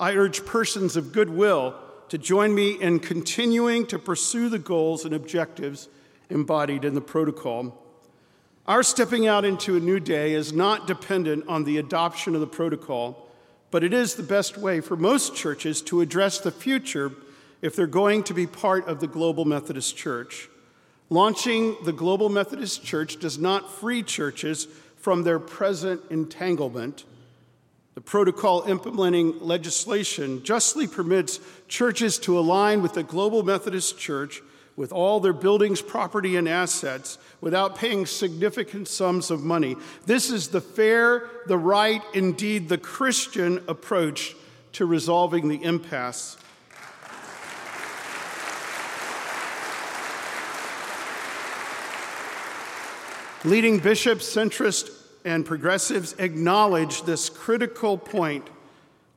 I 0.00 0.14
urge 0.14 0.46
persons 0.46 0.96
of 0.96 1.12
goodwill 1.12 1.74
to 2.08 2.16
join 2.16 2.54
me 2.54 2.70
in 2.80 3.00
continuing 3.00 3.86
to 3.88 3.98
pursue 3.98 4.48
the 4.48 4.58
goals 4.58 5.04
and 5.04 5.12
objectives 5.12 5.88
embodied 6.30 6.86
in 6.86 6.94
the 6.94 7.02
protocol. 7.02 7.76
Our 8.66 8.82
stepping 8.82 9.26
out 9.26 9.44
into 9.44 9.76
a 9.76 9.80
new 9.80 10.00
day 10.00 10.32
is 10.32 10.54
not 10.54 10.86
dependent 10.86 11.46
on 11.48 11.64
the 11.64 11.76
adoption 11.76 12.34
of 12.34 12.40
the 12.40 12.46
protocol, 12.46 13.28
but 13.70 13.84
it 13.84 13.92
is 13.92 14.14
the 14.14 14.22
best 14.22 14.56
way 14.56 14.80
for 14.80 14.96
most 14.96 15.36
churches 15.36 15.82
to 15.82 16.00
address 16.00 16.38
the 16.38 16.50
future 16.50 17.12
if 17.60 17.76
they're 17.76 17.86
going 17.86 18.22
to 18.22 18.32
be 18.32 18.46
part 18.46 18.88
of 18.88 19.00
the 19.00 19.06
Global 19.06 19.44
Methodist 19.44 19.98
Church. 19.98 20.48
Launching 21.10 21.76
the 21.84 21.92
Global 21.92 22.30
Methodist 22.30 22.82
Church 22.82 23.18
does 23.18 23.38
not 23.38 23.70
free 23.70 24.02
churches 24.02 24.66
from 24.96 25.24
their 25.24 25.38
present 25.38 26.00
entanglement 26.08 27.04
the 28.00 28.04
protocol 28.04 28.62
implementing 28.62 29.38
legislation 29.40 30.42
justly 30.42 30.86
permits 30.86 31.38
churches 31.68 32.18
to 32.18 32.38
align 32.38 32.80
with 32.80 32.94
the 32.94 33.02
Global 33.02 33.42
Methodist 33.42 33.98
Church 33.98 34.40
with 34.74 34.90
all 34.90 35.20
their 35.20 35.34
buildings, 35.34 35.82
property, 35.82 36.36
and 36.36 36.48
assets 36.48 37.18
without 37.42 37.76
paying 37.76 38.06
significant 38.06 38.88
sums 38.88 39.30
of 39.30 39.42
money. 39.42 39.76
This 40.06 40.30
is 40.30 40.48
the 40.48 40.62
fair, 40.62 41.28
the 41.46 41.58
right, 41.58 42.00
indeed 42.14 42.70
the 42.70 42.78
Christian 42.78 43.62
approach 43.68 44.34
to 44.72 44.86
resolving 44.86 45.48
the 45.48 45.62
impasse. 45.62 46.38
Leading 53.44 53.78
bishops, 53.78 54.34
centrist 54.34 54.99
and 55.24 55.44
progressives 55.44 56.14
acknowledged 56.18 57.06
this 57.06 57.28
critical 57.28 57.98
point 57.98 58.48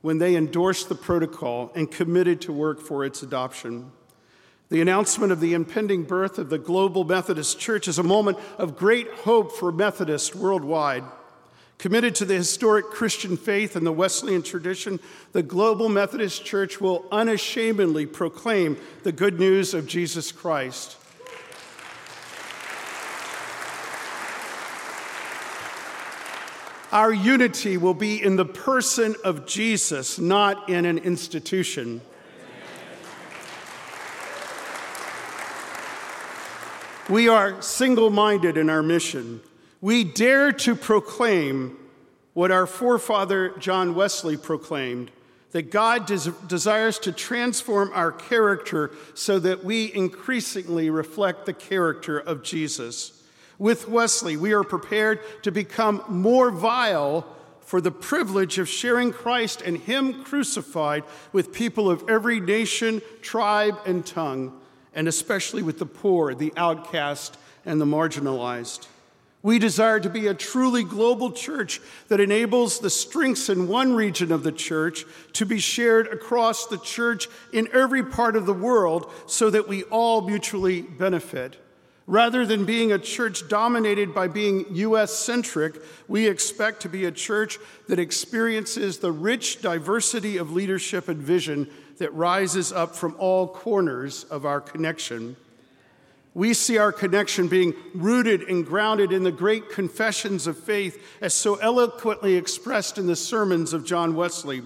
when 0.02 0.18
they 0.18 0.36
endorsed 0.36 0.88
the 0.88 0.94
protocol 0.94 1.72
and 1.74 1.90
committed 1.90 2.40
to 2.42 2.52
work 2.52 2.80
for 2.80 3.04
its 3.04 3.22
adoption. 3.22 3.90
The 4.68 4.80
announcement 4.80 5.32
of 5.32 5.40
the 5.40 5.54
impending 5.54 6.04
birth 6.04 6.38
of 6.38 6.50
the 6.50 6.58
Global 6.58 7.04
Methodist 7.04 7.58
Church 7.58 7.88
is 7.88 7.98
a 7.98 8.02
moment 8.02 8.38
of 8.58 8.76
great 8.76 9.08
hope 9.08 9.52
for 9.52 9.70
Methodists 9.72 10.34
worldwide. 10.34 11.04
Committed 11.78 12.14
to 12.16 12.24
the 12.24 12.34
historic 12.34 12.86
Christian 12.86 13.36
faith 13.36 13.76
and 13.76 13.86
the 13.86 13.92
Wesleyan 13.92 14.42
tradition, 14.42 15.00
the 15.32 15.42
Global 15.42 15.88
Methodist 15.88 16.44
Church 16.44 16.80
will 16.80 17.06
unashamedly 17.10 18.06
proclaim 18.06 18.76
the 19.02 19.12
good 19.12 19.38
news 19.38 19.74
of 19.74 19.86
Jesus 19.86 20.32
Christ. 20.32 20.96
Our 26.94 27.12
unity 27.12 27.76
will 27.76 27.92
be 27.92 28.22
in 28.22 28.36
the 28.36 28.44
person 28.44 29.16
of 29.24 29.46
Jesus, 29.46 30.16
not 30.16 30.68
in 30.68 30.84
an 30.84 30.98
institution. 30.98 32.00
We 37.08 37.28
are 37.28 37.60
single 37.60 38.10
minded 38.10 38.56
in 38.56 38.70
our 38.70 38.80
mission. 38.80 39.40
We 39.80 40.04
dare 40.04 40.52
to 40.52 40.76
proclaim 40.76 41.76
what 42.32 42.52
our 42.52 42.64
forefather 42.64 43.48
John 43.58 43.96
Wesley 43.96 44.36
proclaimed 44.36 45.10
that 45.50 45.72
God 45.72 46.06
des- 46.06 46.30
desires 46.46 47.00
to 47.00 47.10
transform 47.10 47.90
our 47.92 48.12
character 48.12 48.92
so 49.14 49.40
that 49.40 49.64
we 49.64 49.92
increasingly 49.92 50.90
reflect 50.90 51.46
the 51.46 51.54
character 51.54 52.20
of 52.20 52.44
Jesus. 52.44 53.13
With 53.58 53.88
Wesley, 53.88 54.36
we 54.36 54.52
are 54.52 54.64
prepared 54.64 55.20
to 55.42 55.52
become 55.52 56.02
more 56.08 56.50
vile 56.50 57.26
for 57.60 57.80
the 57.80 57.90
privilege 57.90 58.58
of 58.58 58.68
sharing 58.68 59.12
Christ 59.12 59.62
and 59.62 59.76
Him 59.76 60.24
crucified 60.24 61.04
with 61.32 61.52
people 61.52 61.90
of 61.90 62.08
every 62.08 62.40
nation, 62.40 63.00
tribe, 63.22 63.78
and 63.86 64.04
tongue, 64.04 64.60
and 64.94 65.08
especially 65.08 65.62
with 65.62 65.78
the 65.78 65.86
poor, 65.86 66.34
the 66.34 66.52
outcast, 66.56 67.38
and 67.64 67.80
the 67.80 67.86
marginalized. 67.86 68.86
We 69.42 69.58
desire 69.58 70.00
to 70.00 70.08
be 70.08 70.26
a 70.26 70.34
truly 70.34 70.84
global 70.84 71.30
church 71.30 71.80
that 72.08 72.18
enables 72.18 72.78
the 72.78 72.88
strengths 72.88 73.50
in 73.50 73.68
one 73.68 73.94
region 73.94 74.32
of 74.32 74.42
the 74.42 74.52
church 74.52 75.04
to 75.34 75.44
be 75.44 75.58
shared 75.58 76.06
across 76.06 76.66
the 76.66 76.78
church 76.78 77.28
in 77.52 77.68
every 77.72 78.02
part 78.02 78.36
of 78.36 78.46
the 78.46 78.54
world 78.54 79.12
so 79.26 79.50
that 79.50 79.68
we 79.68 79.82
all 79.84 80.22
mutually 80.22 80.80
benefit. 80.80 81.58
Rather 82.06 82.44
than 82.44 82.66
being 82.66 82.92
a 82.92 82.98
church 82.98 83.48
dominated 83.48 84.14
by 84.14 84.28
being 84.28 84.66
US 84.70 85.12
centric, 85.12 85.80
we 86.06 86.28
expect 86.28 86.82
to 86.82 86.88
be 86.88 87.06
a 87.06 87.12
church 87.12 87.58
that 87.88 87.98
experiences 87.98 88.98
the 88.98 89.12
rich 89.12 89.62
diversity 89.62 90.36
of 90.36 90.52
leadership 90.52 91.08
and 91.08 91.22
vision 91.22 91.70
that 91.96 92.12
rises 92.12 92.72
up 92.72 92.94
from 92.94 93.14
all 93.18 93.48
corners 93.48 94.24
of 94.24 94.44
our 94.44 94.60
connection. 94.60 95.36
We 96.34 96.52
see 96.52 96.76
our 96.78 96.92
connection 96.92 97.48
being 97.48 97.74
rooted 97.94 98.42
and 98.42 98.66
grounded 98.66 99.12
in 99.12 99.22
the 99.22 99.32
great 99.32 99.70
confessions 99.70 100.46
of 100.46 100.58
faith 100.58 101.00
as 101.22 101.32
so 101.32 101.54
eloquently 101.56 102.34
expressed 102.34 102.98
in 102.98 103.06
the 103.06 103.16
sermons 103.16 103.72
of 103.72 103.86
John 103.86 104.14
Wesley. 104.14 104.62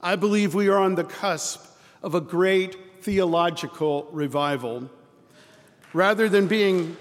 I 0.00 0.16
believe 0.16 0.54
we 0.54 0.68
are 0.68 0.78
on 0.78 0.94
the 0.94 1.04
cusp 1.04 1.66
of 2.02 2.14
a 2.14 2.20
great 2.20 3.02
theological 3.02 4.08
revival. 4.12 4.88
Rather 5.92 6.28
than 6.28 6.46
being 6.46 6.96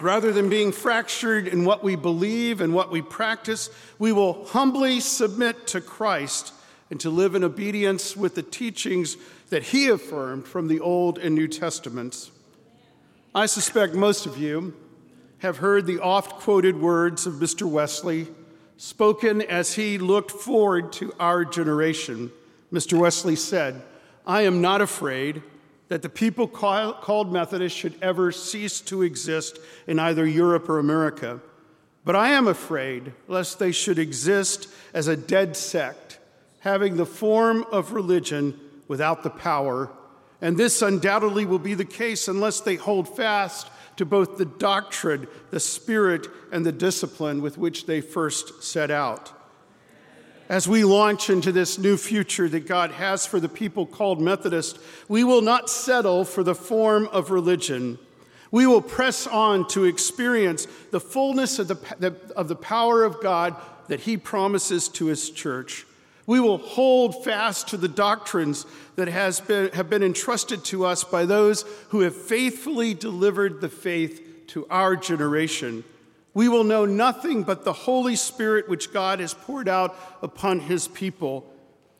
Rather 0.00 0.32
than 0.32 0.48
being 0.48 0.72
fractured 0.72 1.46
in 1.46 1.66
what 1.66 1.84
we 1.84 1.94
believe 1.94 2.62
and 2.62 2.72
what 2.72 2.90
we 2.90 3.02
practice, 3.02 3.68
we 3.98 4.12
will 4.12 4.46
humbly 4.46 4.98
submit 4.98 5.66
to 5.66 5.80
Christ 5.82 6.54
and 6.90 6.98
to 7.00 7.10
live 7.10 7.34
in 7.34 7.44
obedience 7.44 8.16
with 8.16 8.34
the 8.34 8.42
teachings 8.42 9.16
that 9.50 9.62
he 9.62 9.88
affirmed 9.88 10.46
from 10.46 10.68
the 10.68 10.80
Old 10.80 11.18
and 11.18 11.34
New 11.34 11.48
Testaments. 11.48 12.30
I 13.34 13.44
suspect 13.44 13.94
most 13.94 14.24
of 14.24 14.38
you 14.38 14.74
have 15.38 15.58
heard 15.58 15.86
the 15.86 16.00
oft 16.00 16.40
quoted 16.40 16.80
words 16.80 17.26
of 17.26 17.34
Mr. 17.34 17.62
Wesley, 17.62 18.28
spoken 18.76 19.42
as 19.42 19.74
he 19.74 19.98
looked 19.98 20.30
forward 20.30 20.92
to 20.94 21.12
our 21.20 21.44
generation. 21.44 22.32
Mr. 22.72 22.98
Wesley 22.98 23.36
said, 23.36 23.82
I 24.26 24.42
am 24.42 24.60
not 24.62 24.80
afraid 24.80 25.42
that 25.90 26.02
the 26.02 26.08
people 26.08 26.46
called 26.46 27.32
Methodists 27.32 27.76
should 27.76 27.96
ever 28.00 28.30
cease 28.30 28.80
to 28.82 29.02
exist 29.02 29.58
in 29.88 29.98
either 29.98 30.24
Europe 30.24 30.68
or 30.68 30.78
America. 30.78 31.40
But 32.04 32.14
I 32.14 32.30
am 32.30 32.46
afraid 32.46 33.12
lest 33.26 33.58
they 33.58 33.72
should 33.72 33.98
exist 33.98 34.68
as 34.94 35.08
a 35.08 35.16
dead 35.16 35.56
sect, 35.56 36.20
having 36.60 36.96
the 36.96 37.04
form 37.04 37.64
of 37.72 37.92
religion 37.92 38.58
without 38.86 39.24
the 39.24 39.30
power. 39.30 39.90
And 40.40 40.56
this 40.56 40.80
undoubtedly 40.80 41.44
will 41.44 41.58
be 41.58 41.74
the 41.74 41.84
case 41.84 42.28
unless 42.28 42.60
they 42.60 42.76
hold 42.76 43.08
fast 43.08 43.68
to 43.96 44.06
both 44.06 44.38
the 44.38 44.46
doctrine, 44.46 45.26
the 45.50 45.58
spirit, 45.58 46.28
and 46.52 46.64
the 46.64 46.70
discipline 46.70 47.42
with 47.42 47.58
which 47.58 47.86
they 47.86 48.00
first 48.00 48.62
set 48.62 48.92
out. 48.92 49.32
As 50.50 50.68
we 50.68 50.84
launch 50.84 51.30
into 51.30 51.50
this 51.50 51.78
new 51.78 51.96
future 51.96 52.46
that 52.50 52.66
God 52.66 52.90
has 52.90 53.24
for 53.24 53.40
the 53.40 53.48
people 53.48 53.86
called 53.86 54.20
Methodist, 54.20 54.78
we 55.08 55.24
will 55.24 55.40
not 55.40 55.70
settle 55.70 56.26
for 56.26 56.42
the 56.42 56.54
form 56.54 57.08
of 57.12 57.30
religion 57.30 57.98
we 58.50 58.66
will 58.66 58.82
press 58.82 59.26
on 59.26 59.66
to 59.68 59.84
experience 59.84 60.66
the 60.90 61.00
fullness 61.00 61.58
of 61.58 61.68
the, 61.68 62.16
of 62.34 62.48
the 62.48 62.56
power 62.56 63.04
of 63.04 63.20
God 63.20 63.56
that 63.88 64.00
He 64.00 64.16
promises 64.16 64.88
to 64.88 65.06
His 65.06 65.30
church. 65.30 65.86
We 66.26 66.40
will 66.40 66.58
hold 66.58 67.24
fast 67.24 67.68
to 67.68 67.76
the 67.76 67.88
doctrines 67.88 68.66
that 68.96 69.08
has 69.08 69.40
been, 69.40 69.70
have 69.72 69.90
been 69.90 70.02
entrusted 70.02 70.64
to 70.66 70.84
us 70.84 71.02
by 71.02 71.26
those 71.26 71.64
who 71.88 72.00
have 72.00 72.14
faithfully 72.14 72.94
delivered 72.94 73.60
the 73.60 73.68
faith 73.68 74.46
to 74.48 74.66
our 74.70 74.96
generation. 74.96 75.84
We 76.32 76.48
will 76.48 76.64
know 76.64 76.84
nothing 76.84 77.42
but 77.42 77.64
the 77.64 77.72
Holy 77.72 78.16
Spirit 78.16 78.68
which 78.68 78.92
God 78.92 79.20
has 79.20 79.34
poured 79.34 79.68
out 79.68 79.96
upon 80.22 80.60
His 80.60 80.86
people, 80.86 81.52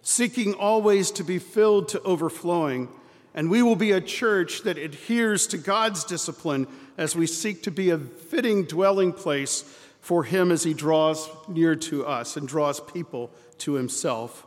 seeking 0.03 0.55
always 0.55 1.11
to 1.13 1.25
be 1.25 1.39
filled 1.39 1.89
to 1.89 2.03
overflowing. 2.03 2.89
And 3.35 3.51
we 3.51 3.63
will 3.63 3.77
be 3.77 3.93
a 3.93 4.01
church 4.01 4.63
that 4.63 4.79
adheres 4.79 5.47
to 5.49 5.59
God's 5.59 6.05
discipline 6.05 6.67
as 6.97 7.17
we 7.17 7.27
seek 7.27 7.63
to 7.65 7.71
be 7.71 7.91
a 7.91 7.99
fitting 7.99 8.65
dwelling 8.65 9.13
place 9.13 9.63
for 10.01 10.25
Him 10.25 10.53
as 10.53 10.63
He 10.63 10.75
draws 10.75 11.29
near 11.49 11.75
to 11.77 12.07
us 12.07 12.37
and 12.37 12.47
draws 12.47 12.81
people 12.81 13.31
to 13.59 13.75
Himself. 13.75 14.47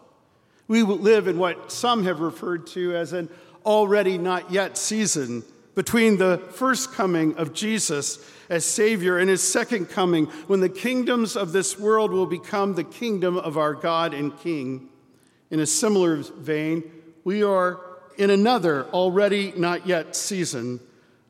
We 0.68 0.82
will 0.84 0.98
live 0.98 1.28
in 1.28 1.38
what 1.38 1.72
some 1.72 2.06
have 2.06 2.22
referred 2.22 2.68
to 2.68 2.96
as 2.96 3.12
an 3.12 3.30
already 3.66 4.18
not 4.18 4.52
yet 4.52 4.78
season 4.78 5.44
between 5.76 6.18
the 6.18 6.38
first 6.52 6.94
coming 6.94 7.36
of 7.36 7.54
Jesus 7.54 8.20
as 8.50 8.66
Savior 8.66 9.18
and 9.18 9.30
His 9.30 9.42
second 9.42 9.90
coming, 9.90 10.26
when 10.48 10.60
the 10.60 10.70
kingdoms 10.70 11.36
of 11.36 11.52
this 11.52 11.80
world 11.80 12.12
will 12.12 12.26
become 12.26 12.76
the 12.76 12.84
kingdom 12.84 13.38
of 13.38 13.58
our 13.58 13.74
God 13.74 14.14
and 14.14 14.38
King. 14.40 14.90
In 15.50 15.60
a 15.60 15.66
similar 15.66 16.18
vein, 16.18 16.84
we 17.24 17.44
are 17.44 17.80
in 18.18 18.30
another 18.30 18.86
already 18.86 19.54
not 19.56 19.88
yet 19.88 20.16
season. 20.16 20.80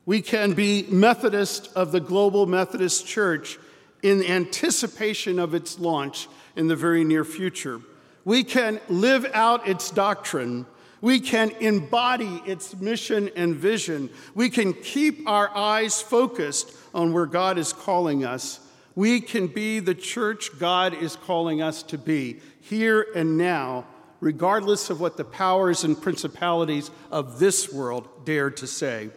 We 0.06 0.20
can 0.20 0.52
be 0.52 0.86
Methodist 0.90 1.70
of 1.74 1.92
the 1.92 2.00
Global 2.00 2.46
Methodist 2.46 3.06
Church 3.06 3.58
in 4.02 4.22
anticipation 4.22 5.38
of 5.38 5.54
its 5.54 5.78
launch 5.78 6.28
in 6.56 6.68
the 6.68 6.76
very 6.76 7.04
near 7.04 7.24
future. 7.24 7.80
We 8.24 8.44
can 8.44 8.80
live 8.88 9.26
out 9.32 9.66
its 9.66 9.90
doctrine. 9.90 10.66
We 11.04 11.20
can 11.20 11.50
embody 11.60 12.40
its 12.46 12.74
mission 12.80 13.28
and 13.36 13.54
vision. 13.54 14.08
We 14.34 14.48
can 14.48 14.72
keep 14.72 15.28
our 15.28 15.54
eyes 15.54 16.00
focused 16.00 16.74
on 16.94 17.12
where 17.12 17.26
God 17.26 17.58
is 17.58 17.74
calling 17.74 18.24
us. 18.24 18.58
We 18.94 19.20
can 19.20 19.48
be 19.48 19.80
the 19.80 19.94
church 19.94 20.58
God 20.58 20.94
is 20.94 21.16
calling 21.16 21.60
us 21.60 21.82
to 21.82 21.98
be 21.98 22.40
here 22.62 23.06
and 23.14 23.36
now 23.36 23.84
regardless 24.22 24.88
of 24.88 24.98
what 24.98 25.18
the 25.18 25.26
powers 25.26 25.84
and 25.84 26.00
principalities 26.00 26.90
of 27.10 27.38
this 27.38 27.70
world 27.70 28.08
dare 28.24 28.48
to 28.52 28.66
say. 28.66 29.10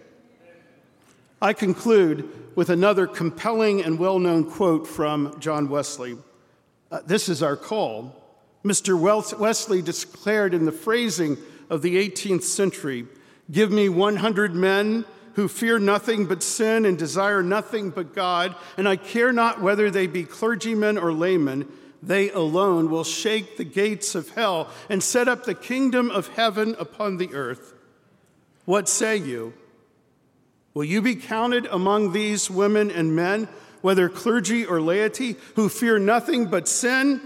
I 1.41 1.53
conclude 1.53 2.29
with 2.57 2.69
another 2.69 3.07
compelling 3.07 3.81
and 3.81 3.97
well 3.97 4.19
known 4.19 4.43
quote 4.51 4.85
from 4.85 5.39
John 5.39 5.69
Wesley. 5.69 6.17
Uh, 6.91 6.99
this 7.05 7.29
is 7.29 7.41
our 7.41 7.55
call. 7.55 8.13
Mr. 8.65 8.99
Wesley 9.39 9.81
declared 9.81 10.53
in 10.53 10.65
the 10.65 10.71
phrasing 10.73 11.37
of 11.69 11.81
the 11.81 11.95
18th 11.95 12.43
century 12.43 13.07
Give 13.49 13.71
me 13.71 13.87
100 13.87 14.53
men 14.55 15.05
who 15.35 15.47
fear 15.47 15.79
nothing 15.79 16.25
but 16.25 16.43
sin 16.43 16.85
and 16.85 16.97
desire 16.97 17.41
nothing 17.41 17.91
but 17.91 18.13
God, 18.13 18.55
and 18.75 18.89
I 18.89 18.97
care 18.97 19.31
not 19.31 19.61
whether 19.61 19.89
they 19.89 20.05
be 20.05 20.25
clergymen 20.25 20.97
or 20.97 21.13
laymen 21.13 21.65
they 22.01 22.29
alone 22.29 22.89
will 22.89 23.03
shake 23.03 23.57
the 23.57 23.63
gates 23.63 24.15
of 24.15 24.29
hell 24.29 24.69
and 24.89 25.01
set 25.01 25.27
up 25.27 25.43
the 25.45 25.55
kingdom 25.55 26.11
of 26.11 26.27
heaven 26.29 26.75
upon 26.79 27.17
the 27.17 27.33
earth. 27.33 27.73
What 28.65 28.87
say 28.87 29.17
you? 29.17 29.53
Will 30.73 30.83
you 30.83 31.01
be 31.01 31.15
counted 31.15 31.65
among 31.65 32.11
these 32.11 32.51
women 32.51 32.91
and 32.91 33.15
men, 33.15 33.47
whether 33.81 34.09
clergy 34.09 34.65
or 34.65 34.79
laity, 34.79 35.35
who 35.55 35.69
fear 35.69 35.97
nothing 35.97 36.45
but 36.45 36.67
sin 36.67 37.19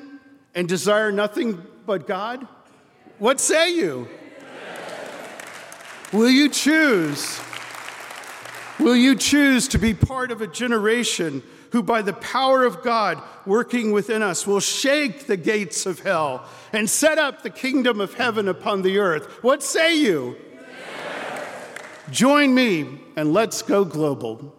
and 0.56 0.70
desire 0.70 1.12
nothing 1.12 1.62
but 1.86 2.08
God? 2.08 2.48
What 3.20 3.40
say 3.40 3.76
you? 3.76 4.08
Will 6.12 6.30
you 6.30 6.50
choose? 6.50 7.40
Will 8.80 8.96
you 8.96 9.16
choose 9.16 9.68
to 9.70 9.78
be 9.78 9.94
part 9.94 10.32
of 10.32 10.42
a 10.42 10.48
generation 10.48 11.42
who, 11.72 11.82
by 11.82 12.02
the 12.02 12.14
power 12.14 12.66
of 12.66 12.82
God 12.82 13.22
working 13.46 13.92
within 13.92 14.22
us, 14.22 14.46
will 14.46 14.60
shake 14.60 15.28
the 15.28 15.38
gates 15.38 15.86
of 15.86 16.00
hell 16.00 16.46
and 16.74 16.90
set 16.90 17.18
up 17.18 17.44
the 17.44 17.50
kingdom 17.50 18.02
of 18.02 18.14
heaven 18.16 18.48
upon 18.48 18.82
the 18.82 19.00
earth. 19.00 19.26
What 19.42 19.64
say 19.64 19.98
you? 19.98 20.36
Yes. 20.54 21.80
Join 22.10 22.54
me 22.54 23.02
and 23.16 23.32
let's 23.32 23.62
go 23.62 23.86
global. 23.86 24.54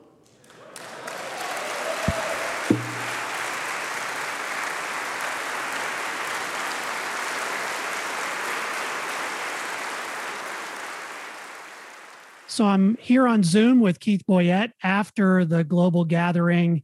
So 12.52 12.66
I'm 12.66 12.98
here 12.98 13.26
on 13.26 13.42
Zoom 13.42 13.80
with 13.80 13.98
Keith 13.98 14.24
Boyette 14.28 14.72
after 14.82 15.46
the 15.46 15.64
global 15.64 16.04
gathering 16.04 16.82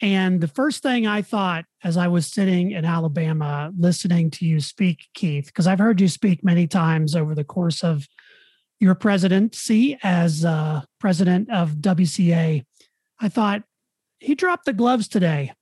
and 0.00 0.40
the 0.40 0.48
first 0.48 0.82
thing 0.82 1.06
I 1.06 1.20
thought 1.20 1.66
as 1.82 1.98
I 1.98 2.08
was 2.08 2.26
sitting 2.26 2.70
in 2.70 2.86
Alabama 2.86 3.70
listening 3.78 4.30
to 4.30 4.46
you 4.46 4.60
speak, 4.60 5.08
Keith, 5.12 5.46
because 5.46 5.66
I've 5.66 5.78
heard 5.78 6.00
you 6.00 6.08
speak 6.08 6.42
many 6.42 6.66
times 6.66 7.14
over 7.14 7.34
the 7.34 7.44
course 7.44 7.84
of 7.84 8.08
your 8.80 8.94
presidency 8.94 9.98
as 10.02 10.42
uh, 10.42 10.80
president 11.00 11.50
of 11.50 11.72
WCA, 11.72 12.64
I 13.20 13.28
thought 13.28 13.62
he 14.20 14.34
dropped 14.34 14.64
the 14.64 14.72
gloves 14.72 15.06
today. 15.06 15.52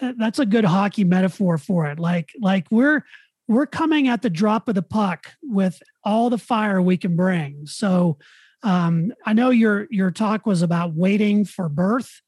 That's 0.00 0.38
a 0.38 0.46
good 0.46 0.64
hockey 0.64 1.04
metaphor 1.04 1.58
for 1.58 1.84
it. 1.86 2.00
Like, 2.00 2.30
like 2.40 2.66
we're 2.70 3.04
we're 3.46 3.66
coming 3.66 4.08
at 4.08 4.22
the 4.22 4.30
drop 4.30 4.68
of 4.68 4.74
the 4.74 4.82
puck 4.82 5.32
with 5.42 5.82
all 6.02 6.30
the 6.30 6.38
fire 6.38 6.80
we 6.80 6.96
can 6.96 7.14
bring. 7.14 7.66
So 7.66 8.16
um, 8.62 9.12
I 9.24 9.32
know 9.32 9.50
your 9.50 9.86
your 9.90 10.10
talk 10.10 10.46
was 10.46 10.62
about 10.62 10.94
waiting 10.94 11.44
for 11.44 11.68
birth, 11.68 12.20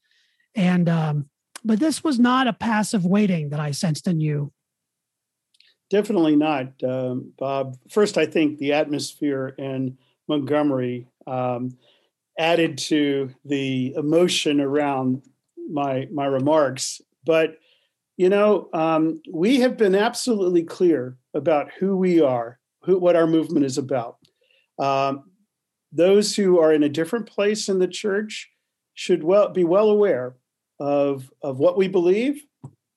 and 0.55 0.89
um, 0.89 1.29
but 1.63 1.79
this 1.79 2.03
was 2.03 2.19
not 2.19 2.47
a 2.47 2.53
passive 2.53 3.05
waiting 3.05 3.49
that 3.49 3.59
I 3.59 3.71
sensed 3.71 4.07
in 4.07 4.19
you. 4.19 4.51
Definitely 5.89 6.35
not, 6.35 6.83
um, 6.83 7.33
Bob. 7.37 7.77
First, 7.89 8.17
I 8.17 8.25
think 8.25 8.57
the 8.57 8.73
atmosphere 8.73 9.53
in 9.59 9.97
Montgomery 10.27 11.07
um, 11.27 11.77
added 12.37 12.77
to 12.79 13.29
the 13.45 13.93
emotion 13.95 14.59
around 14.59 15.21
my 15.69 16.07
my 16.11 16.25
remarks. 16.25 17.01
But 17.25 17.57
you 18.17 18.29
know, 18.29 18.69
um, 18.73 19.21
we 19.31 19.59
have 19.59 19.77
been 19.77 19.95
absolutely 19.95 20.63
clear 20.63 21.17
about 21.33 21.71
who 21.79 21.95
we 21.97 22.21
are, 22.21 22.59
who 22.83 22.97
what 22.97 23.15
our 23.15 23.27
movement 23.27 23.65
is 23.65 23.77
about. 23.77 24.17
Um, 24.79 25.25
those 25.93 26.35
who 26.35 26.59
are 26.59 26.73
in 26.73 26.83
a 26.83 26.89
different 26.89 27.27
place 27.27 27.69
in 27.69 27.79
the 27.79 27.87
church 27.87 28.49
should 28.95 29.23
well 29.23 29.49
be 29.49 29.63
well 29.63 29.89
aware 29.89 30.35
of 30.79 31.31
of 31.41 31.59
what 31.59 31.77
we 31.77 31.87
believe 31.87 32.43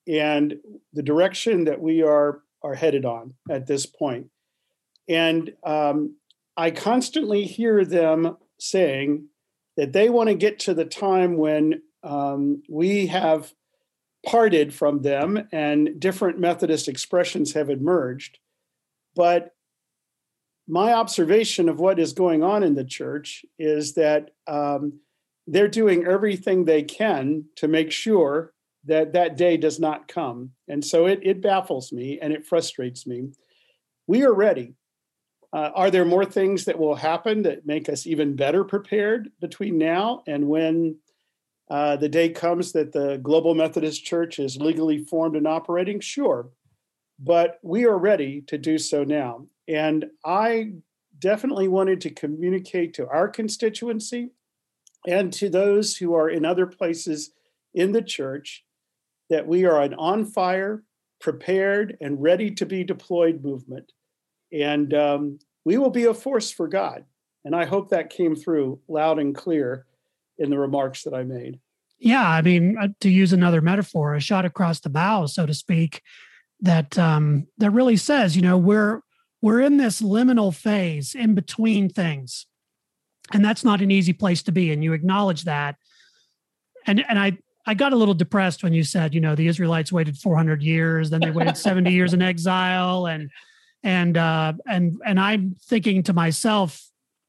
and 0.08 0.58
the 0.92 1.02
direction 1.02 1.64
that 1.64 1.80
we 1.80 2.02
are 2.02 2.42
are 2.62 2.74
headed 2.74 3.04
on 3.04 3.34
at 3.50 3.66
this 3.66 3.86
point. 3.86 4.28
And 5.08 5.52
um, 5.64 6.16
I 6.56 6.70
constantly 6.70 7.44
hear 7.44 7.84
them 7.84 8.36
saying 8.58 9.28
that 9.76 9.92
they 9.92 10.08
want 10.08 10.28
to 10.28 10.34
get 10.34 10.58
to 10.60 10.74
the 10.74 10.84
time 10.84 11.36
when 11.36 11.82
um, 12.02 12.62
we 12.68 13.06
have 13.06 13.52
parted 14.24 14.74
from 14.74 15.02
them 15.02 15.48
and 15.52 16.00
different 16.00 16.38
Methodist 16.38 16.88
expressions 16.88 17.52
have 17.52 17.70
emerged. 17.70 18.38
But 19.14 19.54
my 20.68 20.92
observation 20.92 21.68
of 21.68 21.78
what 21.78 21.98
is 21.98 22.12
going 22.12 22.42
on 22.42 22.62
in 22.62 22.74
the 22.74 22.84
church 22.84 23.44
is 23.58 23.94
that 23.94 24.30
um, 24.46 25.00
they're 25.46 25.68
doing 25.68 26.06
everything 26.06 26.64
they 26.64 26.82
can 26.82 27.44
to 27.56 27.68
make 27.68 27.92
sure 27.92 28.52
that 28.84 29.12
that 29.12 29.36
day 29.36 29.56
does 29.56 29.78
not 29.78 30.08
come. 30.08 30.50
And 30.68 30.84
so 30.84 31.06
it, 31.06 31.20
it 31.22 31.40
baffles 31.40 31.92
me 31.92 32.18
and 32.20 32.32
it 32.32 32.46
frustrates 32.46 33.06
me. 33.06 33.30
We 34.06 34.24
are 34.24 34.34
ready. 34.34 34.74
Uh, 35.52 35.70
are 35.74 35.90
there 35.90 36.04
more 36.04 36.24
things 36.24 36.64
that 36.64 36.78
will 36.78 36.94
happen 36.94 37.42
that 37.42 37.66
make 37.66 37.88
us 37.88 38.06
even 38.06 38.36
better 38.36 38.64
prepared 38.64 39.30
between 39.40 39.78
now 39.78 40.22
and 40.26 40.48
when 40.48 40.96
uh, 41.70 41.96
the 41.96 42.08
day 42.08 42.28
comes 42.28 42.72
that 42.72 42.92
the 42.92 43.18
Global 43.18 43.54
Methodist 43.54 44.04
Church 44.04 44.38
is 44.38 44.56
legally 44.56 45.04
formed 45.04 45.36
and 45.36 45.46
operating, 45.46 45.98
sure. 46.00 46.48
But 47.18 47.58
we 47.62 47.86
are 47.86 47.98
ready 47.98 48.42
to 48.42 48.58
do 48.58 48.78
so 48.78 49.02
now. 49.02 49.46
And 49.68 50.06
I 50.24 50.72
definitely 51.18 51.68
wanted 51.68 52.00
to 52.02 52.10
communicate 52.10 52.94
to 52.94 53.08
our 53.08 53.28
constituency 53.28 54.30
and 55.06 55.32
to 55.32 55.48
those 55.48 55.96
who 55.96 56.14
are 56.14 56.28
in 56.28 56.44
other 56.44 56.66
places 56.66 57.30
in 57.74 57.92
the 57.92 58.02
church 58.02 58.64
that 59.30 59.46
we 59.46 59.64
are 59.64 59.80
an 59.80 59.94
on 59.94 60.24
fire, 60.24 60.82
prepared, 61.20 61.96
and 62.00 62.22
ready 62.22 62.50
to 62.50 62.66
be 62.66 62.84
deployed 62.84 63.42
movement. 63.42 63.92
And 64.52 64.92
um, 64.94 65.38
we 65.64 65.78
will 65.78 65.90
be 65.90 66.04
a 66.04 66.14
force 66.14 66.50
for 66.50 66.68
God. 66.68 67.04
And 67.44 67.54
I 67.54 67.64
hope 67.64 67.90
that 67.90 68.10
came 68.10 68.34
through 68.36 68.80
loud 68.88 69.18
and 69.18 69.34
clear 69.34 69.86
in 70.38 70.50
the 70.50 70.58
remarks 70.58 71.02
that 71.04 71.14
I 71.14 71.22
made. 71.22 71.60
Yeah, 71.98 72.28
I 72.28 72.42
mean, 72.42 72.76
uh, 72.78 72.88
to 73.00 73.08
use 73.08 73.32
another 73.32 73.60
metaphor, 73.60 74.14
a 74.14 74.20
shot 74.20 74.44
across 74.44 74.80
the 74.80 74.90
bow, 74.90 75.26
so 75.26 75.46
to 75.46 75.54
speak, 75.54 76.02
that 76.60 76.98
um, 76.98 77.46
that 77.58 77.70
really 77.70 77.96
says, 77.96 78.36
you 78.36 78.42
know, 78.42 78.58
we're 78.58 79.00
we're 79.42 79.60
in 79.60 79.76
this 79.76 80.00
liminal 80.00 80.54
phase 80.54 81.14
in 81.14 81.34
between 81.34 81.88
things, 81.88 82.46
and 83.32 83.44
that's 83.44 83.64
not 83.64 83.80
an 83.80 83.90
easy 83.90 84.12
place 84.12 84.42
to 84.44 84.52
be. 84.52 84.72
And 84.72 84.82
you 84.82 84.92
acknowledge 84.92 85.44
that, 85.44 85.76
and 86.86 87.04
and 87.08 87.18
I 87.18 87.38
I 87.66 87.74
got 87.74 87.92
a 87.92 87.96
little 87.96 88.14
depressed 88.14 88.62
when 88.62 88.72
you 88.72 88.84
said, 88.84 89.14
you 89.14 89.20
know, 89.20 89.34
the 89.34 89.48
Israelites 89.48 89.90
waited 89.90 90.16
400 90.16 90.62
years, 90.62 91.10
then 91.10 91.20
they 91.20 91.32
waited 91.32 91.56
70 91.56 91.90
years 91.90 92.14
in 92.14 92.22
exile, 92.22 93.06
and 93.06 93.30
and 93.82 94.16
uh, 94.16 94.52
and 94.66 95.00
and 95.04 95.20
I'm 95.20 95.56
thinking 95.64 96.02
to 96.04 96.12
myself, 96.12 96.82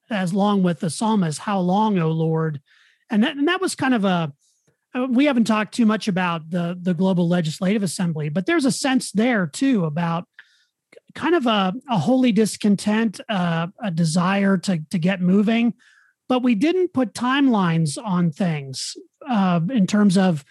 as 0.10 0.34
long 0.34 0.63
with 0.63 0.80
the 0.80 0.89
psalmist, 0.89 1.39
how 1.39 1.60
long, 1.60 1.98
O 2.00 2.10
Lord, 2.10 2.62
and 3.10 3.24
that 3.24 3.38
and 3.38 3.48
that 3.48 3.62
was 3.62 3.76
kind 3.76 3.93
of 3.93 4.06
a 4.06 4.32
uh, 4.96 5.08
we 5.10 5.26
haven't 5.26 5.46
talked 5.46 5.74
too 5.74 5.86
much 5.86 6.08
about 6.08 6.50
the 6.50 6.78
the 6.80 6.93
global 6.93 7.28
legislative 7.28 7.84
assembly, 7.84 8.30
but 8.30 8.46
there's 8.46 8.65
a 8.65 8.72
sense 8.72 9.12
there 9.12 9.48
too 9.48 9.86
about 9.86 10.26
kind 11.17 11.34
of 11.34 11.47
a, 11.47 11.73
a 11.89 11.97
holy 11.97 12.32
discontent, 12.32 13.19
uh, 13.27 13.67
a 13.84 13.89
desire 13.89 14.58
to 14.60 14.80
to 14.91 14.99
get 14.99 15.19
moving, 15.19 15.73
but 16.30 16.43
we 16.43 16.53
didn't 16.53 16.93
put 16.93 17.13
timelines 17.13 17.97
on 18.01 18.32
things 18.32 18.95
uh, 19.27 19.60
in 19.71 19.88
terms 19.88 20.17
of 20.17 20.45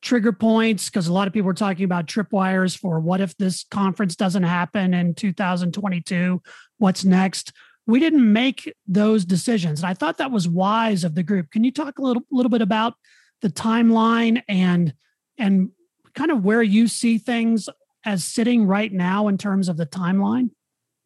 trigger 0.00 0.32
points 0.32 0.88
because 0.88 1.08
a 1.08 1.12
lot 1.12 1.26
of 1.26 1.34
people 1.34 1.46
were 1.46 1.54
talking 1.54 1.84
about 1.84 2.06
tripwires 2.06 2.78
for 2.78 3.00
what 3.00 3.20
if 3.20 3.36
this 3.36 3.64
conference 3.64 4.16
doesn't 4.16 4.44
happen 4.44 4.94
in 4.94 5.14
2022 5.14 6.40
what's 6.78 7.04
next? 7.04 7.52
We 7.86 7.98
didn't 8.00 8.32
make 8.32 8.72
those 8.86 9.24
decisions 9.24 9.80
and 9.80 9.90
i 9.90 9.94
thought 9.94 10.18
that 10.18 10.30
was 10.30 10.48
wise 10.48 11.04
of 11.04 11.14
the 11.16 11.24
group. 11.24 11.50
Can 11.50 11.64
you 11.64 11.72
talk 11.72 11.98
a 11.98 12.02
little, 12.02 12.22
little 12.30 12.48
bit 12.48 12.62
about 12.62 12.94
the 13.42 13.50
timeline 13.50 14.42
and 14.48 14.94
and 15.36 15.70
kind 16.14 16.30
of 16.30 16.44
where 16.44 16.62
you 16.62 16.86
see 16.86 17.18
things 17.18 17.68
as 18.04 18.24
sitting 18.24 18.66
right 18.66 18.92
now 18.92 19.28
in 19.28 19.38
terms 19.38 19.68
of 19.68 19.76
the 19.76 19.86
timeline? 19.86 20.50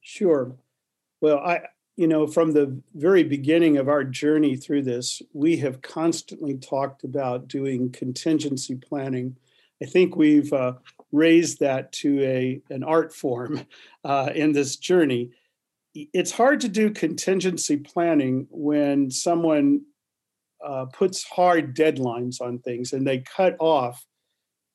Sure. 0.00 0.57
Well, 1.20 1.38
I 1.38 1.62
you 1.96 2.09
know, 2.09 2.26
from 2.26 2.52
the 2.52 2.80
very 2.94 3.22
beginning 3.22 3.76
of 3.76 3.88
our 3.88 4.02
journey 4.02 4.57
through 4.57 4.83
this, 4.83 5.22
we 5.33 5.59
have 5.59 5.80
constantly 5.80 6.57
talked 6.57 7.04
about 7.04 7.46
doing 7.46 7.90
contingency 7.92 8.74
planning. 8.74 9.37
I 9.80 9.87
think 9.87 10.16
we've 10.16 10.52
uh, 10.52 10.74
raised 11.12 11.61
that 11.61 11.92
to 11.92 12.20
a 12.22 12.61
an 12.70 12.83
art 12.83 13.12
form 13.12 13.66
uh, 14.04 14.30
in 14.35 14.52
this 14.52 14.76
journey. 14.76 15.30
It's 15.94 16.33
hard 16.33 16.61
to 16.62 16.68
do 16.68 16.90
contingency 16.90 17.76
planning 17.76 18.48
when 18.50 19.12
someone 19.12 19.83
uh, 20.64 20.87
puts 20.87 21.22
hard 21.22 21.76
deadlines 21.76 22.40
on 22.40 22.59
things 22.59 22.92
and 22.92 23.07
they 23.07 23.18
cut 23.18 23.54
off 23.61 24.04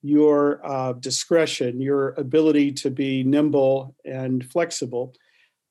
your 0.02 0.66
uh, 0.66 0.94
discretion, 0.94 1.82
your 1.82 2.10
ability 2.12 2.72
to 2.72 2.90
be 2.90 3.24
nimble 3.24 3.96
and 4.06 4.50
flexible. 4.52 5.14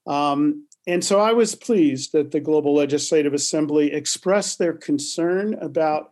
Um, 0.07 0.67
and 0.87 1.05
so 1.05 1.21
I 1.21 1.33
was 1.33 1.55
pleased 1.55 2.13
that 2.13 2.31
the 2.31 2.41
Global 2.41 2.75
Legislative 2.75 3.35
Assembly 3.35 3.93
expressed 3.93 4.59
their 4.59 4.73
concern 4.73 5.55
about 5.55 6.11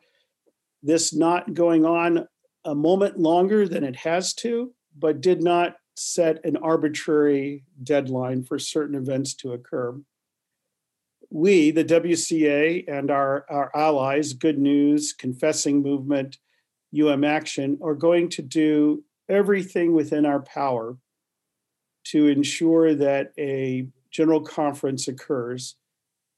this 0.82 1.14
not 1.14 1.54
going 1.54 1.84
on 1.84 2.26
a 2.64 2.74
moment 2.74 3.18
longer 3.18 3.68
than 3.68 3.84
it 3.84 3.96
has 3.96 4.34
to, 4.34 4.72
but 4.98 5.20
did 5.20 5.42
not 5.42 5.76
set 5.94 6.44
an 6.44 6.56
arbitrary 6.58 7.64
deadline 7.82 8.44
for 8.44 8.58
certain 8.58 8.94
events 8.94 9.34
to 9.34 9.52
occur 9.52 9.98
we, 11.30 11.70
the 11.70 11.84
WCA, 11.84 12.84
and 12.88 13.10
our, 13.10 13.44
our 13.48 13.70
allies, 13.74 14.32
Good 14.32 14.58
News, 14.58 15.12
Confessing 15.12 15.82
Movement, 15.82 16.38
UM 17.00 17.24
Action, 17.24 17.78
are 17.82 17.94
going 17.94 18.28
to 18.30 18.42
do 18.42 19.04
everything 19.28 19.92
within 19.92 20.26
our 20.26 20.40
power 20.40 20.96
to 22.04 22.28
ensure 22.28 22.94
that 22.94 23.32
a 23.38 23.88
general 24.10 24.40
conference 24.40 25.08
occurs 25.08 25.76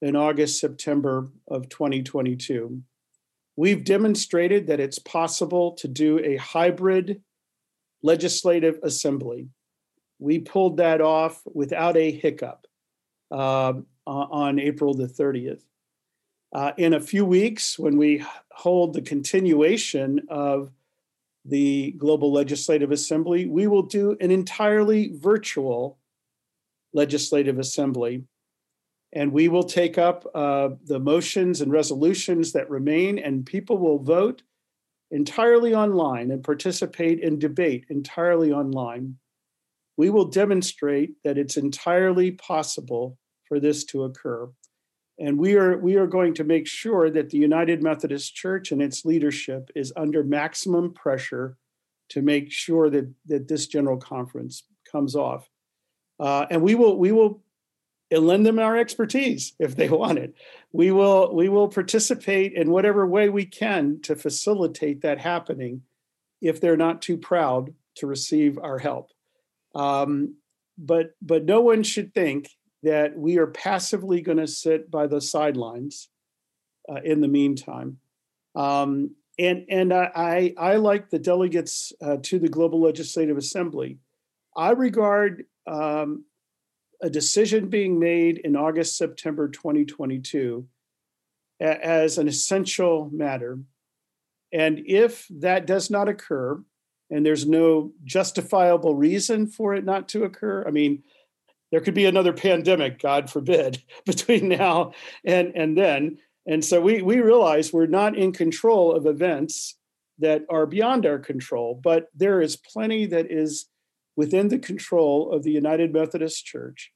in 0.00 0.16
August, 0.16 0.60
September 0.60 1.28
of 1.48 1.68
2022. 1.68 2.82
We've 3.56 3.84
demonstrated 3.84 4.68
that 4.68 4.80
it's 4.80 4.98
possible 4.98 5.72
to 5.72 5.88
do 5.88 6.20
a 6.20 6.36
hybrid 6.36 7.22
legislative 8.02 8.78
assembly. 8.82 9.48
We 10.18 10.38
pulled 10.38 10.78
that 10.78 11.00
off 11.00 11.42
without 11.52 11.96
a 11.96 12.10
hiccup. 12.10 12.66
Uh, 13.30 13.74
on 14.08 14.58
April 14.58 14.94
the 14.94 15.06
30th. 15.06 15.62
Uh, 16.52 16.72
in 16.78 16.94
a 16.94 17.00
few 17.00 17.24
weeks, 17.24 17.78
when 17.78 17.96
we 17.96 18.24
hold 18.52 18.94
the 18.94 19.02
continuation 19.02 20.20
of 20.28 20.72
the 21.44 21.92
Global 21.92 22.32
Legislative 22.32 22.90
Assembly, 22.90 23.46
we 23.46 23.66
will 23.66 23.82
do 23.82 24.16
an 24.20 24.30
entirely 24.30 25.12
virtual 25.14 25.98
legislative 26.92 27.58
assembly. 27.58 28.24
And 29.12 29.32
we 29.32 29.48
will 29.48 29.62
take 29.62 29.96
up 29.96 30.26
uh, 30.34 30.70
the 30.84 30.98
motions 30.98 31.60
and 31.60 31.72
resolutions 31.72 32.52
that 32.52 32.68
remain, 32.68 33.18
and 33.18 33.46
people 33.46 33.78
will 33.78 33.98
vote 33.98 34.42
entirely 35.10 35.74
online 35.74 36.30
and 36.30 36.44
participate 36.44 37.20
in 37.20 37.38
debate 37.38 37.86
entirely 37.88 38.52
online. 38.52 39.16
We 39.96 40.10
will 40.10 40.26
demonstrate 40.26 41.14
that 41.24 41.38
it's 41.38 41.56
entirely 41.56 42.32
possible 42.32 43.18
for 43.46 43.58
this 43.58 43.84
to 43.86 44.04
occur. 44.04 44.50
And 45.18 45.38
we 45.38 45.56
are 45.56 45.76
we 45.78 45.96
are 45.96 46.06
going 46.06 46.34
to 46.34 46.44
make 46.44 46.66
sure 46.66 47.10
that 47.10 47.30
the 47.30 47.38
United 47.38 47.82
Methodist 47.82 48.34
Church 48.34 48.70
and 48.70 48.80
its 48.80 49.04
leadership 49.04 49.70
is 49.74 49.92
under 49.96 50.22
maximum 50.22 50.92
pressure 50.94 51.56
to 52.10 52.22
make 52.22 52.52
sure 52.52 52.88
that 52.90 53.12
that 53.26 53.48
this 53.48 53.66
general 53.66 53.98
conference 53.98 54.64
comes 54.90 55.16
off. 55.16 55.48
Uh, 56.20 56.46
and 56.50 56.62
we 56.62 56.74
will 56.74 56.98
we 56.98 57.10
will 57.10 57.42
lend 58.10 58.46
them 58.46 58.58
our 58.58 58.76
expertise 58.76 59.54
if 59.58 59.76
they 59.76 59.88
want 59.88 60.18
it. 60.18 60.34
We 60.72 60.90
will 60.92 61.34
we 61.34 61.48
will 61.48 61.68
participate 61.68 62.52
in 62.52 62.70
whatever 62.70 63.06
way 63.06 63.28
we 63.28 63.44
can 63.44 64.00
to 64.02 64.14
facilitate 64.14 65.02
that 65.02 65.18
happening, 65.18 65.82
if 66.40 66.60
they're 66.60 66.76
not 66.76 67.02
too 67.02 67.16
proud 67.16 67.74
to 67.96 68.06
receive 68.06 68.58
our 68.58 68.78
help. 68.78 69.10
Um, 69.74 70.36
but 70.78 71.10
but 71.20 71.44
no 71.44 71.60
one 71.60 71.82
should 71.82 72.14
think 72.14 72.50
that 72.82 73.16
we 73.16 73.38
are 73.38 73.46
passively 73.46 74.20
going 74.20 74.38
to 74.38 74.46
sit 74.46 74.90
by 74.90 75.06
the 75.06 75.20
sidelines 75.20 76.08
uh, 76.88 77.00
in 77.04 77.20
the 77.20 77.28
meantime. 77.28 77.98
Um, 78.54 79.14
and 79.38 79.64
and 79.68 79.92
I, 79.92 80.10
I, 80.14 80.54
I, 80.58 80.76
like 80.76 81.10
the 81.10 81.18
delegates 81.18 81.92
uh, 82.02 82.16
to 82.22 82.38
the 82.38 82.48
Global 82.48 82.80
Legislative 82.80 83.36
Assembly. 83.36 83.98
I 84.56 84.70
regard 84.70 85.44
um, 85.66 86.24
a 87.00 87.10
decision 87.10 87.68
being 87.68 87.98
made 87.98 88.38
in 88.38 88.56
August, 88.56 88.96
September 88.96 89.48
2022 89.48 90.66
a- 91.60 91.86
as 91.86 92.18
an 92.18 92.26
essential 92.26 93.10
matter. 93.12 93.60
And 94.52 94.82
if 94.86 95.26
that 95.30 95.66
does 95.66 95.90
not 95.90 96.08
occur, 96.08 96.60
and 97.10 97.24
there's 97.24 97.46
no 97.46 97.92
justifiable 98.04 98.94
reason 98.94 99.46
for 99.46 99.74
it 99.74 99.84
not 99.84 100.08
to 100.08 100.24
occur, 100.24 100.64
I 100.66 100.70
mean, 100.70 101.02
there 101.70 101.80
could 101.80 101.94
be 101.94 102.06
another 102.06 102.32
pandemic, 102.32 103.00
God 103.00 103.30
forbid, 103.30 103.82
between 104.06 104.48
now 104.48 104.92
and, 105.24 105.52
and 105.54 105.76
then. 105.76 106.18
And 106.46 106.64
so 106.64 106.80
we, 106.80 107.02
we 107.02 107.20
realize 107.20 107.72
we're 107.72 107.86
not 107.86 108.16
in 108.16 108.32
control 108.32 108.92
of 108.94 109.06
events 109.06 109.76
that 110.18 110.44
are 110.48 110.66
beyond 110.66 111.06
our 111.06 111.18
control, 111.18 111.78
but 111.80 112.06
there 112.14 112.40
is 112.40 112.56
plenty 112.56 113.06
that 113.06 113.30
is 113.30 113.66
within 114.16 114.48
the 114.48 114.58
control 114.58 115.30
of 115.30 115.42
the 115.42 115.52
United 115.52 115.92
Methodist 115.92 116.44
Church. 116.44 116.90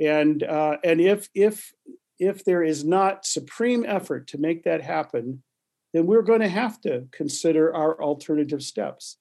And, 0.00 0.42
uh, 0.42 0.78
and 0.82 1.00
if, 1.00 1.28
if, 1.34 1.72
if 2.18 2.44
there 2.44 2.62
is 2.62 2.84
not 2.84 3.26
supreme 3.26 3.84
effort 3.86 4.26
to 4.28 4.38
make 4.38 4.64
that 4.64 4.82
happen, 4.82 5.42
then 5.92 6.06
we're 6.06 6.22
going 6.22 6.40
to 6.40 6.48
have 6.48 6.80
to 6.82 7.06
consider 7.12 7.74
our 7.74 8.00
alternative 8.02 8.62
steps. 8.62 9.18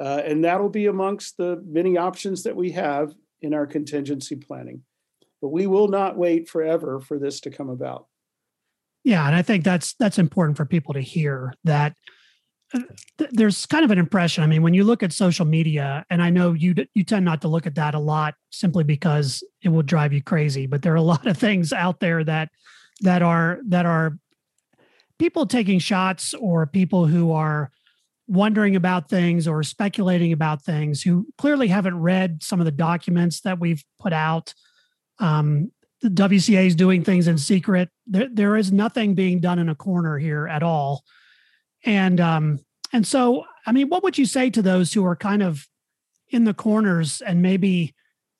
Uh, 0.00 0.22
and 0.24 0.44
that'll 0.44 0.68
be 0.68 0.86
amongst 0.86 1.36
the 1.36 1.62
many 1.66 1.96
options 1.96 2.42
that 2.42 2.56
we 2.56 2.72
have 2.72 3.14
in 3.46 3.54
our 3.54 3.66
contingency 3.66 4.36
planning. 4.36 4.82
But 5.40 5.48
we 5.48 5.66
will 5.66 5.88
not 5.88 6.18
wait 6.18 6.48
forever 6.48 7.00
for 7.00 7.18
this 7.18 7.40
to 7.40 7.50
come 7.50 7.70
about. 7.70 8.06
Yeah, 9.04 9.24
and 9.26 9.36
I 9.36 9.42
think 9.42 9.62
that's 9.64 9.94
that's 9.94 10.18
important 10.18 10.56
for 10.56 10.66
people 10.66 10.94
to 10.94 11.00
hear 11.00 11.54
that 11.64 11.94
uh, 12.74 12.80
th- 13.18 13.30
there's 13.32 13.64
kind 13.64 13.84
of 13.84 13.92
an 13.92 13.98
impression. 13.98 14.42
I 14.42 14.48
mean, 14.48 14.62
when 14.62 14.74
you 14.74 14.82
look 14.82 15.04
at 15.04 15.12
social 15.12 15.46
media, 15.46 16.04
and 16.10 16.20
I 16.20 16.30
know 16.30 16.54
you 16.54 16.74
you 16.94 17.04
tend 17.04 17.24
not 17.24 17.40
to 17.42 17.48
look 17.48 17.66
at 17.66 17.76
that 17.76 17.94
a 17.94 18.00
lot 18.00 18.34
simply 18.50 18.82
because 18.82 19.44
it 19.62 19.68
will 19.68 19.82
drive 19.82 20.12
you 20.12 20.22
crazy. 20.22 20.66
But 20.66 20.82
there 20.82 20.92
are 20.92 20.96
a 20.96 21.02
lot 21.02 21.26
of 21.26 21.38
things 21.38 21.72
out 21.72 22.00
there 22.00 22.24
that 22.24 22.50
that 23.02 23.22
are 23.22 23.60
that 23.68 23.86
are 23.86 24.18
people 25.18 25.46
taking 25.46 25.78
shots 25.78 26.34
or 26.34 26.66
people 26.66 27.06
who 27.06 27.30
are 27.30 27.70
wondering 28.28 28.76
about 28.76 29.08
things 29.08 29.46
or 29.46 29.62
speculating 29.62 30.32
about 30.32 30.62
things 30.62 31.02
who 31.02 31.26
clearly 31.38 31.68
haven't 31.68 32.00
read 32.00 32.42
some 32.42 32.60
of 32.60 32.64
the 32.64 32.72
documents 32.72 33.40
that 33.40 33.60
we've 33.60 33.84
put 34.00 34.12
out. 34.12 34.52
Um, 35.18 35.70
the 36.02 36.08
WCA 36.08 36.66
is 36.66 36.74
doing 36.74 37.04
things 37.04 37.26
in 37.26 37.38
secret. 37.38 37.88
There, 38.06 38.28
there 38.30 38.56
is 38.56 38.72
nothing 38.72 39.14
being 39.14 39.40
done 39.40 39.58
in 39.58 39.68
a 39.68 39.74
corner 39.74 40.18
here 40.18 40.46
at 40.46 40.62
all. 40.62 41.04
And 41.84 42.20
um, 42.20 42.60
and 42.92 43.06
so, 43.06 43.44
I 43.66 43.72
mean, 43.72 43.88
what 43.88 44.02
would 44.02 44.18
you 44.18 44.26
say 44.26 44.50
to 44.50 44.62
those 44.62 44.92
who 44.92 45.04
are 45.04 45.16
kind 45.16 45.42
of 45.42 45.66
in 46.28 46.44
the 46.44 46.54
corners 46.54 47.20
and 47.20 47.42
maybe 47.42 47.94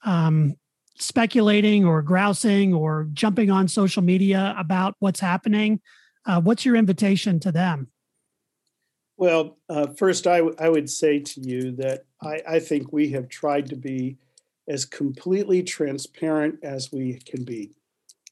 um, 0.04 0.54
speculating 0.98 1.84
or 1.84 2.02
grousing 2.02 2.74
or 2.74 3.08
jumping 3.12 3.50
on 3.50 3.68
social 3.68 4.02
media 4.02 4.54
about 4.58 4.94
what's 4.98 5.20
happening? 5.20 5.80
Uh, 6.24 6.40
what's 6.40 6.64
your 6.64 6.76
invitation 6.76 7.38
to 7.40 7.52
them? 7.52 7.88
Well, 9.16 9.56
uh, 9.68 9.88
first, 9.96 10.26
I, 10.26 10.38
w- 10.38 10.56
I 10.58 10.68
would 10.68 10.90
say 10.90 11.20
to 11.20 11.40
you 11.40 11.72
that 11.76 12.04
I, 12.22 12.42
I 12.46 12.58
think 12.58 12.92
we 12.92 13.10
have 13.10 13.28
tried 13.28 13.68
to 13.70 13.76
be 13.76 14.18
as 14.68 14.84
completely 14.84 15.62
transparent 15.62 16.58
as 16.62 16.92
we 16.92 17.14
can 17.24 17.44
be. 17.44 17.72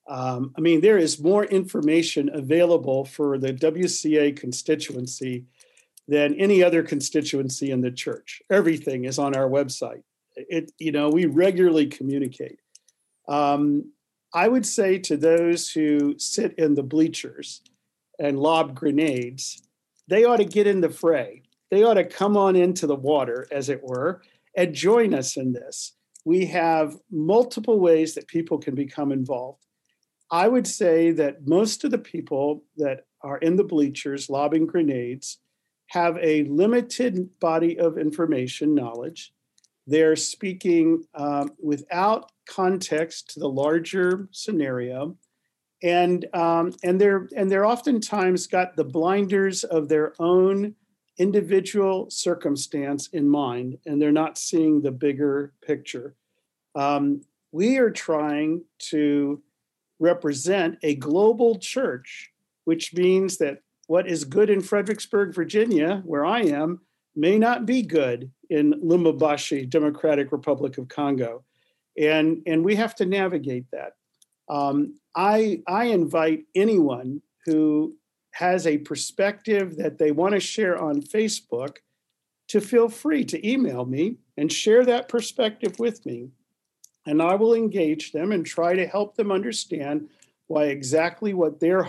Um, 0.07 0.53
I 0.59 0.61
mean, 0.61 0.81
there 0.81 0.99
is 0.99 1.23
more 1.23 1.45
information 1.45 2.31
available 2.35 3.05
for 3.05 3.39
the 3.39 3.55
WCA 3.55 4.37
constituency 4.37 5.45
than 6.07 6.35
any 6.35 6.63
other 6.63 6.83
constituency 6.83 7.71
in 7.71 7.81
the 7.81 7.91
church. 7.91 8.43
Everything 8.51 9.07
is 9.07 9.19
on 9.19 9.35
our 9.35 9.49
website. 9.49 10.03
It, 10.37 10.73
you 10.79 10.93
know, 10.93 11.09
we 11.09 11.25
regularly 11.25 11.87
communicate. 11.87 12.59
Um, 13.27 13.93
I 14.35 14.49
would 14.49 14.67
say 14.67 14.99
to 14.99 15.17
those 15.17 15.71
who 15.71 16.19
sit 16.19 16.59
in 16.59 16.75
the 16.75 16.83
bleachers 16.83 17.63
and 18.19 18.39
lob 18.39 18.75
grenades, 18.75 19.63
they 20.09 20.25
ought 20.25 20.37
to 20.37 20.45
get 20.45 20.67
in 20.67 20.81
the 20.81 20.91
fray. 20.91 21.43
They 21.71 21.83
ought 21.83 21.95
to 21.95 22.05
come 22.05 22.37
on 22.37 22.57
into 22.57 22.87
the 22.87 22.95
water, 22.95 23.47
as 23.51 23.69
it 23.69 23.83
were, 23.83 24.23
and 24.57 24.75
join 24.75 25.15
us 25.15 25.37
in 25.37 25.53
this. 25.53 25.93
We 26.25 26.47
have 26.47 26.97
multiple 27.11 27.81
ways 27.81 28.15
that 28.15 28.29
people 28.29 28.59
can 28.59 28.75
become 28.75 29.13
involved. 29.13 29.65
I 30.31 30.49
would 30.49 30.67
say 30.67 31.11
that 31.13 31.47
most 31.47 31.85
of 31.85 31.91
the 31.91 31.99
people 31.99 32.65
that 32.77 33.07
are 33.23 33.39
in 33.39 33.57
the 33.57 33.65
bleachers 33.65 34.31
lobbing 34.31 34.67
grenades 34.67 35.39
have 35.89 36.19
a 36.21 36.45
limited 36.45 37.29
body 37.41 37.79
of 37.79 37.99
information, 37.99 38.75
knowledge. 38.75 39.33
They're 39.87 40.17
speaking 40.17 41.05
um, 41.15 41.51
without 41.63 42.33
context 42.49 43.31
to 43.35 43.41
the 43.41 43.49
larger 43.49 44.29
scenario 44.31 45.17
and 45.85 46.27
um, 46.33 46.75
and 46.83 46.99
they're 46.99 47.29
and 47.37 47.49
they're 47.51 47.67
oftentimes 47.67 48.47
got 48.47 48.75
the 48.75 48.85
blinders 48.85 49.63
of 49.65 49.89
their 49.89 50.15
own 50.19 50.75
individual 51.19 52.11
circumstance 52.11 53.09
in 53.09 53.29
mind, 53.29 53.79
and 53.87 54.01
they're 54.01 54.11
not 54.11 54.39
seeing 54.39 54.81
the 54.81 54.91
bigger 54.91 55.53
picture. 55.65 56.17
Um, 56.75 57.21
we 57.53 57.77
are 57.77 57.91
trying 57.91 58.65
to 58.91 59.43
represent 60.01 60.79
a 60.83 60.97
global 60.97 61.59
church, 61.59 62.33
which 62.65 62.95
means 62.95 63.37
that 63.39 63.59
what 63.87 64.09
is 64.09 64.25
good 64.25 64.49
in 64.51 64.63
Fredericksburg, 64.63 65.35
Virginia, 65.35 66.03
where 66.05 66.25
I 66.25 66.41
am, 66.41 66.81
may 67.15 67.39
not 67.39 67.67
be 67.67 67.83
good 67.83 68.31
in 68.51 68.73
Lubumbashi, 68.83 69.69
Democratic 69.69 70.33
Republic 70.33 70.79
of 70.79 70.89
Congo. 70.89 71.45
And, 71.97 72.43
and 72.47 72.65
we 72.65 72.75
have 72.75 72.97
to 72.97 73.07
navigate 73.07 73.67
that. 73.71 73.93
Um, 74.49 74.99
I, 75.17 75.63
I 75.67 75.87
invite 75.87 76.45
anyone 76.55 77.23
who 77.47 77.97
has 78.33 78.67
a 78.67 78.79
perspective 78.79 79.77
that 79.77 79.99
they 79.99 80.11
want 80.11 80.35
to 80.35 80.41
share 80.41 80.77
on 80.77 81.01
Facebook 81.01 81.77
to 82.49 82.61
feel 82.61 82.89
free 82.89 83.25
to 83.25 83.49
email 83.49 83.85
me 83.85 84.17
and 84.37 84.53
share 84.53 84.85
that 84.85 85.09
perspective 85.09 85.79
with 85.79 86.05
me. 86.05 86.29
And 87.07 87.23
I 87.23 87.35
will 87.37 87.55
engage 87.55 88.13
them 88.13 88.33
and 88.33 88.45
try 88.45 88.75
to 88.75 88.87
help 88.87 89.15
them 89.15 89.31
understand 89.31 90.09
why 90.47 90.65
exactly 90.67 91.33
what 91.33 91.61
they're 91.61 91.89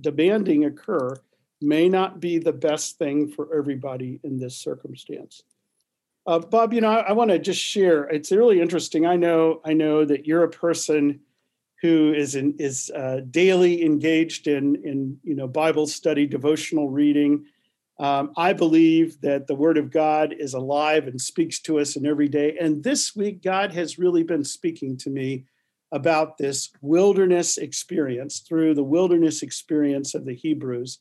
demanding 0.00 0.64
occur 0.64 1.16
may 1.60 1.88
not 1.88 2.20
be 2.20 2.38
the 2.38 2.52
best 2.52 2.98
thing 2.98 3.28
for 3.28 3.56
everybody 3.56 4.20
in 4.22 4.38
this 4.38 4.56
circumstance. 4.56 5.42
Uh, 6.26 6.38
Bob, 6.38 6.74
you 6.74 6.80
know, 6.80 6.90
I, 6.90 7.00
I 7.00 7.12
want 7.12 7.30
to 7.30 7.38
just 7.38 7.60
share. 7.60 8.04
It's 8.04 8.32
really 8.32 8.60
interesting. 8.60 9.06
I 9.06 9.16
know, 9.16 9.60
I 9.64 9.72
know 9.72 10.04
that 10.04 10.26
you're 10.26 10.42
a 10.42 10.50
person 10.50 11.20
who 11.86 12.12
is 12.12 12.34
in, 12.34 12.54
is 12.58 12.90
uh, 12.94 13.20
daily 13.30 13.84
engaged 13.84 14.48
in 14.48 14.76
in 14.84 15.18
you 15.22 15.34
know 15.36 15.46
Bible 15.46 15.86
study, 15.86 16.26
devotional 16.26 16.90
reading. 16.90 17.44
Um, 17.98 18.32
I 18.36 18.52
believe 18.52 19.20
that 19.20 19.46
the 19.46 19.54
Word 19.54 19.78
of 19.78 19.90
God 19.90 20.34
is 20.36 20.52
alive 20.52 21.06
and 21.06 21.20
speaks 21.20 21.60
to 21.60 21.78
us 21.78 21.96
in 21.96 22.04
every 22.04 22.28
day. 22.28 22.56
And 22.60 22.82
this 22.82 23.14
week, 23.14 23.42
God 23.42 23.72
has 23.72 23.98
really 23.98 24.24
been 24.24 24.44
speaking 24.44 24.96
to 24.98 25.10
me 25.10 25.44
about 25.92 26.36
this 26.36 26.70
wilderness 26.82 27.56
experience 27.56 28.40
through 28.40 28.74
the 28.74 28.84
wilderness 28.84 29.42
experience 29.42 30.14
of 30.14 30.24
the 30.24 30.34
Hebrews. 30.34 30.98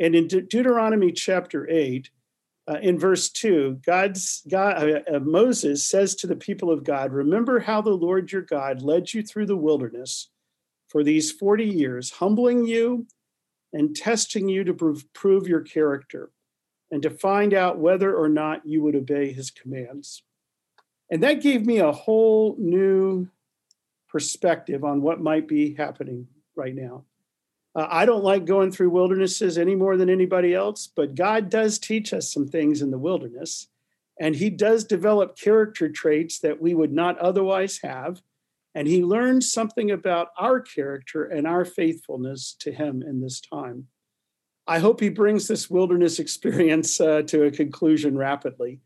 And 0.00 0.14
in 0.14 0.28
De- 0.28 0.42
Deuteronomy 0.42 1.12
chapter 1.12 1.68
8, 1.68 2.08
uh, 2.70 2.78
in 2.80 2.98
verse 2.98 3.28
2, 3.30 3.80
God's 3.84 4.42
God, 4.48 4.88
uh, 4.88 5.16
uh, 5.16 5.18
Moses 5.18 5.84
says 5.84 6.14
to 6.16 6.28
the 6.28 6.36
people 6.36 6.70
of 6.70 6.84
God, 6.84 7.12
Remember 7.12 7.58
how 7.58 7.80
the 7.80 7.90
Lord 7.90 8.30
your 8.30 8.42
God 8.42 8.80
led 8.80 9.12
you 9.12 9.22
through 9.22 9.46
the 9.46 9.56
wilderness 9.56 10.30
for 10.88 11.02
these 11.02 11.32
40 11.32 11.64
years, 11.64 12.10
humbling 12.10 12.66
you 12.66 13.06
and 13.72 13.96
testing 13.96 14.48
you 14.48 14.62
to 14.64 14.72
prove, 14.72 15.12
prove 15.12 15.48
your 15.48 15.62
character 15.62 16.30
and 16.92 17.02
to 17.02 17.10
find 17.10 17.54
out 17.54 17.78
whether 17.78 18.14
or 18.14 18.28
not 18.28 18.64
you 18.64 18.82
would 18.82 18.94
obey 18.94 19.32
his 19.32 19.50
commands. 19.50 20.22
And 21.10 21.22
that 21.24 21.42
gave 21.42 21.66
me 21.66 21.78
a 21.78 21.92
whole 21.92 22.54
new 22.58 23.28
perspective 24.08 24.84
on 24.84 25.02
what 25.02 25.20
might 25.20 25.48
be 25.48 25.74
happening 25.74 26.28
right 26.54 26.74
now. 26.74 27.04
Uh, 27.74 27.86
I 27.88 28.04
don't 28.04 28.24
like 28.24 28.44
going 28.44 28.72
through 28.72 28.90
wildernesses 28.90 29.56
any 29.56 29.74
more 29.74 29.96
than 29.96 30.10
anybody 30.10 30.54
else, 30.54 30.88
but 30.94 31.14
God 31.14 31.48
does 31.48 31.78
teach 31.78 32.12
us 32.12 32.32
some 32.32 32.48
things 32.48 32.82
in 32.82 32.90
the 32.90 32.98
wilderness. 32.98 33.68
And 34.18 34.34
He 34.34 34.50
does 34.50 34.84
develop 34.84 35.38
character 35.38 35.88
traits 35.88 36.40
that 36.40 36.60
we 36.60 36.74
would 36.74 36.92
not 36.92 37.18
otherwise 37.18 37.80
have. 37.82 38.22
And 38.74 38.88
He 38.88 39.04
learns 39.04 39.52
something 39.52 39.90
about 39.90 40.28
our 40.38 40.60
character 40.60 41.24
and 41.24 41.46
our 41.46 41.64
faithfulness 41.64 42.56
to 42.60 42.72
Him 42.72 43.02
in 43.02 43.20
this 43.20 43.40
time. 43.40 43.86
I 44.66 44.80
hope 44.80 45.00
He 45.00 45.08
brings 45.08 45.46
this 45.46 45.70
wilderness 45.70 46.18
experience 46.20 47.00
uh, 47.00 47.22
to 47.22 47.44
a 47.44 47.50
conclusion 47.50 48.18
rapidly. 48.18 48.80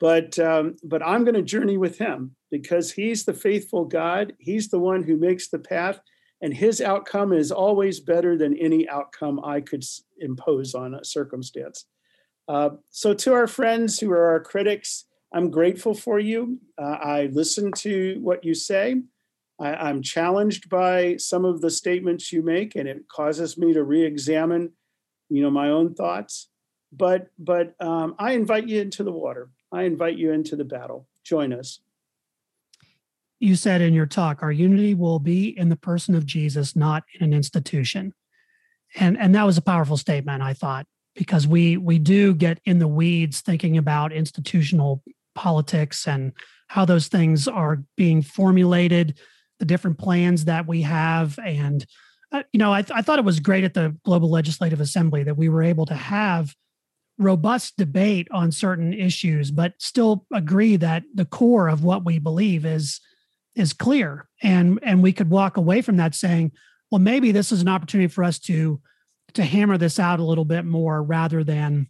But, 0.00 0.40
um, 0.40 0.74
but 0.82 1.06
I'm 1.06 1.24
going 1.24 1.36
to 1.36 1.42
journey 1.42 1.76
with 1.76 1.98
Him 1.98 2.34
because 2.50 2.92
He's 2.92 3.24
the 3.24 3.32
faithful 3.32 3.84
God. 3.84 4.34
He's 4.38 4.70
the 4.70 4.80
one 4.80 5.04
who 5.04 5.16
makes 5.16 5.48
the 5.48 5.60
path 5.60 6.00
and 6.40 6.52
his 6.52 6.80
outcome 6.80 7.32
is 7.32 7.50
always 7.50 8.00
better 8.00 8.36
than 8.36 8.56
any 8.58 8.88
outcome 8.88 9.40
I 9.44 9.60
could 9.60 9.84
impose 10.18 10.74
on 10.74 10.94
a 10.94 11.04
circumstance. 11.04 11.86
Uh, 12.48 12.70
so, 12.90 13.14
to 13.14 13.32
our 13.32 13.46
friends 13.46 13.98
who 13.98 14.10
are 14.10 14.26
our 14.26 14.40
critics, 14.40 15.06
I'm 15.32 15.50
grateful 15.50 15.94
for 15.94 16.18
you. 16.18 16.58
Uh, 16.78 16.98
I 17.02 17.30
listen 17.32 17.72
to 17.78 18.18
what 18.20 18.44
you 18.44 18.54
say. 18.54 19.02
I, 19.60 19.88
am 19.88 20.02
challenged 20.02 20.68
by 20.68 21.16
some 21.16 21.44
of 21.44 21.60
the 21.60 21.70
statements 21.70 22.32
you 22.32 22.42
make, 22.42 22.74
and 22.74 22.88
it 22.88 23.08
causes 23.08 23.56
me 23.56 23.72
to 23.72 23.82
re-examine, 23.82 24.72
you 25.30 25.42
know, 25.42 25.50
my 25.50 25.70
own 25.70 25.94
thoughts. 25.94 26.48
But, 26.92 27.28
but 27.38 27.74
um, 27.80 28.14
I 28.18 28.32
invite 28.32 28.68
you 28.68 28.80
into 28.80 29.02
the 29.02 29.12
water. 29.12 29.50
I 29.72 29.84
invite 29.84 30.16
you 30.16 30.32
into 30.32 30.56
the 30.56 30.64
battle. 30.64 31.08
Join 31.24 31.52
us 31.52 31.80
you 33.40 33.56
said 33.56 33.80
in 33.80 33.94
your 33.94 34.06
talk, 34.06 34.42
our 34.42 34.52
unity 34.52 34.94
will 34.94 35.18
be 35.18 35.56
in 35.56 35.68
the 35.68 35.76
person 35.76 36.14
of 36.14 36.26
Jesus, 36.26 36.76
not 36.76 37.04
in 37.18 37.24
an 37.24 37.32
institution. 37.32 38.12
And 38.96 39.18
and 39.18 39.34
that 39.34 39.44
was 39.44 39.58
a 39.58 39.62
powerful 39.62 39.96
statement, 39.96 40.42
I 40.42 40.54
thought, 40.54 40.86
because 41.14 41.46
we 41.46 41.76
we 41.76 41.98
do 41.98 42.34
get 42.34 42.60
in 42.64 42.78
the 42.78 42.88
weeds 42.88 43.40
thinking 43.40 43.76
about 43.76 44.12
institutional 44.12 45.02
politics 45.34 46.06
and 46.06 46.32
how 46.68 46.84
those 46.84 47.08
things 47.08 47.48
are 47.48 47.82
being 47.96 48.22
formulated, 48.22 49.18
the 49.58 49.64
different 49.64 49.98
plans 49.98 50.44
that 50.44 50.66
we 50.66 50.82
have, 50.82 51.38
and 51.44 51.84
uh, 52.32 52.42
you 52.52 52.58
know, 52.58 52.72
I, 52.72 52.82
th- 52.82 52.96
I 52.96 53.02
thought 53.02 53.20
it 53.20 53.24
was 53.24 53.38
great 53.38 53.62
at 53.62 53.74
the 53.74 53.96
Global 54.04 54.28
Legislative 54.28 54.80
Assembly 54.80 55.22
that 55.22 55.36
we 55.36 55.48
were 55.48 55.62
able 55.62 55.86
to 55.86 55.94
have 55.94 56.54
robust 57.16 57.76
debate 57.76 58.26
on 58.32 58.50
certain 58.50 58.92
issues, 58.92 59.52
but 59.52 59.74
still 59.78 60.26
agree 60.32 60.74
that 60.76 61.04
the 61.14 61.24
core 61.24 61.68
of 61.68 61.84
what 61.84 62.04
we 62.04 62.18
believe 62.18 62.66
is 62.66 63.00
is 63.54 63.72
clear 63.72 64.28
and 64.42 64.78
and 64.82 65.02
we 65.02 65.12
could 65.12 65.30
walk 65.30 65.56
away 65.56 65.80
from 65.80 65.96
that 65.96 66.14
saying 66.14 66.52
well, 66.94 67.00
maybe 67.00 67.32
this 67.32 67.50
is 67.50 67.60
an 67.60 67.68
opportunity 67.68 68.06
for 68.06 68.22
us 68.22 68.38
to 68.38 68.80
to 69.32 69.42
hammer 69.42 69.76
this 69.76 69.98
out 69.98 70.20
a 70.20 70.24
little 70.24 70.44
bit 70.44 70.64
more 70.64 71.02
rather 71.02 71.42
than 71.42 71.88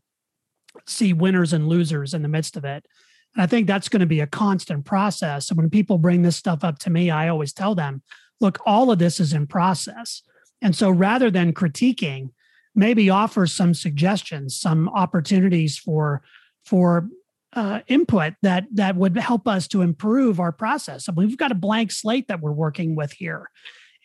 see 0.86 1.12
winners 1.12 1.52
and 1.52 1.68
losers 1.68 2.14
in 2.14 2.22
the 2.22 2.28
midst 2.28 2.56
of 2.56 2.64
it. 2.64 2.86
And 3.34 3.42
I 3.42 3.46
think 3.46 3.66
that's 3.66 3.90
going 3.90 4.00
to 4.00 4.06
be 4.06 4.20
a 4.20 4.26
constant 4.26 4.86
process. 4.86 5.50
And 5.50 5.58
when 5.58 5.68
people 5.68 5.98
bring 5.98 6.22
this 6.22 6.36
stuff 6.36 6.64
up 6.64 6.78
to 6.80 6.90
me, 6.90 7.10
I 7.10 7.28
always 7.28 7.52
tell 7.52 7.74
them, 7.74 8.02
look, 8.40 8.60
all 8.64 8.90
of 8.90 8.98
this 8.98 9.20
is 9.20 9.34
in 9.34 9.46
process. 9.46 10.22
And 10.62 10.74
so 10.74 10.88
rather 10.88 11.30
than 11.30 11.52
critiquing, 11.52 12.30
maybe 12.74 13.10
offer 13.10 13.46
some 13.46 13.74
suggestions, 13.74 14.56
some 14.56 14.88
opportunities 14.88 15.76
for 15.76 16.22
for 16.64 17.10
uh, 17.54 17.80
input 17.86 18.34
that 18.42 18.66
that 18.72 18.96
would 18.96 19.16
help 19.16 19.46
us 19.46 19.68
to 19.68 19.82
improve 19.82 20.40
our 20.40 20.52
process. 20.52 21.08
I 21.08 21.12
mean, 21.12 21.28
we've 21.28 21.38
got 21.38 21.52
a 21.52 21.56
blank 21.56 21.92
slate 21.92 22.28
that 22.28 22.40
we're 22.40 22.52
working 22.52 22.96
with 22.96 23.12
here, 23.12 23.50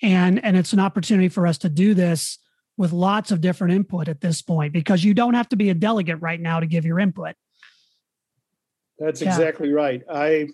and 0.01 0.43
and 0.43 0.55
it's 0.55 0.73
an 0.73 0.79
opportunity 0.79 1.29
for 1.29 1.47
us 1.47 1.57
to 1.59 1.69
do 1.69 1.93
this 1.93 2.37
with 2.77 2.93
lots 2.93 3.31
of 3.31 3.41
different 3.41 3.73
input 3.73 4.07
at 4.07 4.21
this 4.21 4.41
point 4.41 4.71
because 4.71 5.03
you 5.03 5.13
don't 5.13 5.33
have 5.33 5.49
to 5.49 5.57
be 5.57 5.69
a 5.69 5.73
delegate 5.73 6.21
right 6.21 6.39
now 6.39 6.59
to 6.59 6.65
give 6.65 6.85
your 6.85 6.99
input. 6.99 7.35
That's 8.97 9.21
yeah. 9.21 9.29
exactly 9.29 9.71
right. 9.71 10.03
I 10.09 10.49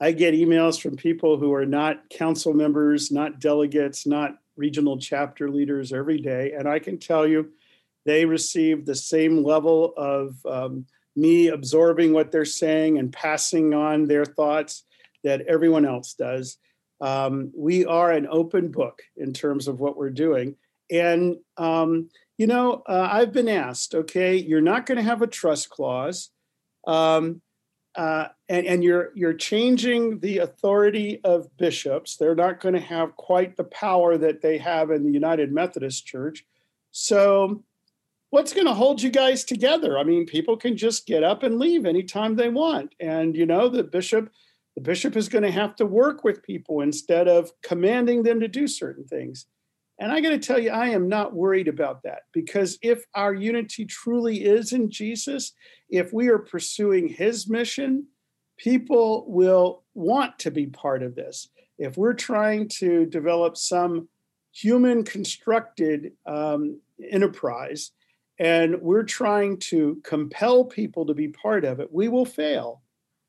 I 0.00 0.12
get 0.12 0.34
emails 0.34 0.80
from 0.80 0.96
people 0.96 1.38
who 1.38 1.52
are 1.54 1.66
not 1.66 2.08
council 2.10 2.54
members, 2.54 3.12
not 3.12 3.40
delegates, 3.40 4.06
not 4.06 4.36
regional 4.56 4.98
chapter 4.98 5.50
leaders 5.50 5.92
every 5.92 6.20
day, 6.20 6.52
and 6.52 6.68
I 6.68 6.78
can 6.78 6.98
tell 6.98 7.26
you, 7.26 7.52
they 8.04 8.24
receive 8.24 8.84
the 8.84 8.94
same 8.94 9.44
level 9.44 9.94
of 9.96 10.34
um, 10.46 10.86
me 11.16 11.48
absorbing 11.48 12.12
what 12.12 12.30
they're 12.30 12.44
saying 12.44 12.98
and 12.98 13.12
passing 13.12 13.74
on 13.74 14.06
their 14.06 14.24
thoughts 14.24 14.84
that 15.24 15.42
everyone 15.42 15.84
else 15.84 16.14
does. 16.14 16.58
Um, 17.00 17.52
we 17.56 17.84
are 17.84 18.12
an 18.12 18.26
open 18.30 18.70
book 18.70 19.02
in 19.16 19.32
terms 19.32 19.68
of 19.68 19.80
what 19.80 19.96
we're 19.96 20.10
doing. 20.10 20.56
And, 20.90 21.36
um, 21.56 22.08
you 22.38 22.46
know, 22.46 22.82
uh, 22.88 23.08
I've 23.10 23.32
been 23.32 23.48
asked, 23.48 23.94
okay, 23.94 24.36
you're 24.36 24.60
not 24.60 24.86
going 24.86 24.98
to 24.98 25.04
have 25.04 25.22
a 25.22 25.26
trust 25.26 25.70
clause. 25.70 26.30
Um, 26.86 27.40
uh, 27.94 28.28
and, 28.48 28.66
and 28.66 28.84
you're 28.84 29.10
you're 29.14 29.34
changing 29.34 30.18
the 30.20 30.38
authority 30.38 31.20
of 31.24 31.54
bishops. 31.58 32.16
They're 32.16 32.34
not 32.34 32.60
going 32.60 32.74
to 32.74 32.80
have 32.80 33.16
quite 33.16 33.56
the 33.56 33.64
power 33.64 34.16
that 34.16 34.40
they 34.40 34.56
have 34.58 34.90
in 34.90 35.04
the 35.04 35.12
United 35.12 35.52
Methodist 35.52 36.06
Church. 36.06 36.44
So 36.90 37.62
what's 38.32 38.54
going 38.54 38.66
to 38.66 38.72
hold 38.72 39.02
you 39.02 39.10
guys 39.10 39.44
together? 39.44 39.98
I 39.98 40.04
mean, 40.04 40.24
people 40.24 40.56
can 40.56 40.74
just 40.74 41.06
get 41.06 41.22
up 41.22 41.42
and 41.42 41.58
leave 41.58 41.84
anytime 41.84 42.34
they 42.34 42.48
want. 42.48 42.94
And, 42.98 43.36
you 43.36 43.44
know, 43.44 43.68
the 43.68 43.84
bishop, 43.84 44.30
the 44.74 44.80
bishop 44.80 45.16
is 45.16 45.28
going 45.28 45.44
to 45.44 45.50
have 45.50 45.76
to 45.76 45.84
work 45.84 46.24
with 46.24 46.42
people 46.42 46.80
instead 46.80 47.28
of 47.28 47.52
commanding 47.62 48.22
them 48.22 48.40
to 48.40 48.48
do 48.48 48.66
certain 48.66 49.04
things. 49.04 49.44
And 50.00 50.10
I 50.10 50.22
got 50.22 50.30
to 50.30 50.38
tell 50.38 50.58
you, 50.58 50.70
I 50.70 50.88
am 50.88 51.10
not 51.10 51.34
worried 51.34 51.68
about 51.68 52.04
that 52.04 52.20
because 52.32 52.78
if 52.80 53.04
our 53.14 53.34
unity 53.34 53.84
truly 53.84 54.44
is 54.44 54.72
in 54.72 54.90
Jesus, 54.90 55.52
if 55.90 56.10
we 56.14 56.28
are 56.28 56.38
pursuing 56.38 57.08
his 57.08 57.50
mission, 57.50 58.06
people 58.56 59.26
will 59.28 59.82
want 59.92 60.38
to 60.38 60.50
be 60.50 60.68
part 60.68 61.02
of 61.02 61.14
this. 61.14 61.50
If 61.78 61.98
we're 61.98 62.14
trying 62.14 62.68
to 62.78 63.04
develop 63.04 63.58
some 63.58 64.08
human 64.54 65.04
constructed 65.04 66.12
um, 66.24 66.80
enterprise, 67.10 67.90
and 68.42 68.82
we're 68.82 69.04
trying 69.04 69.56
to 69.56 70.00
compel 70.02 70.64
people 70.64 71.06
to 71.06 71.14
be 71.14 71.28
part 71.28 71.64
of 71.64 71.78
it, 71.78 71.92
we 71.92 72.08
will 72.08 72.24
fail. 72.24 72.82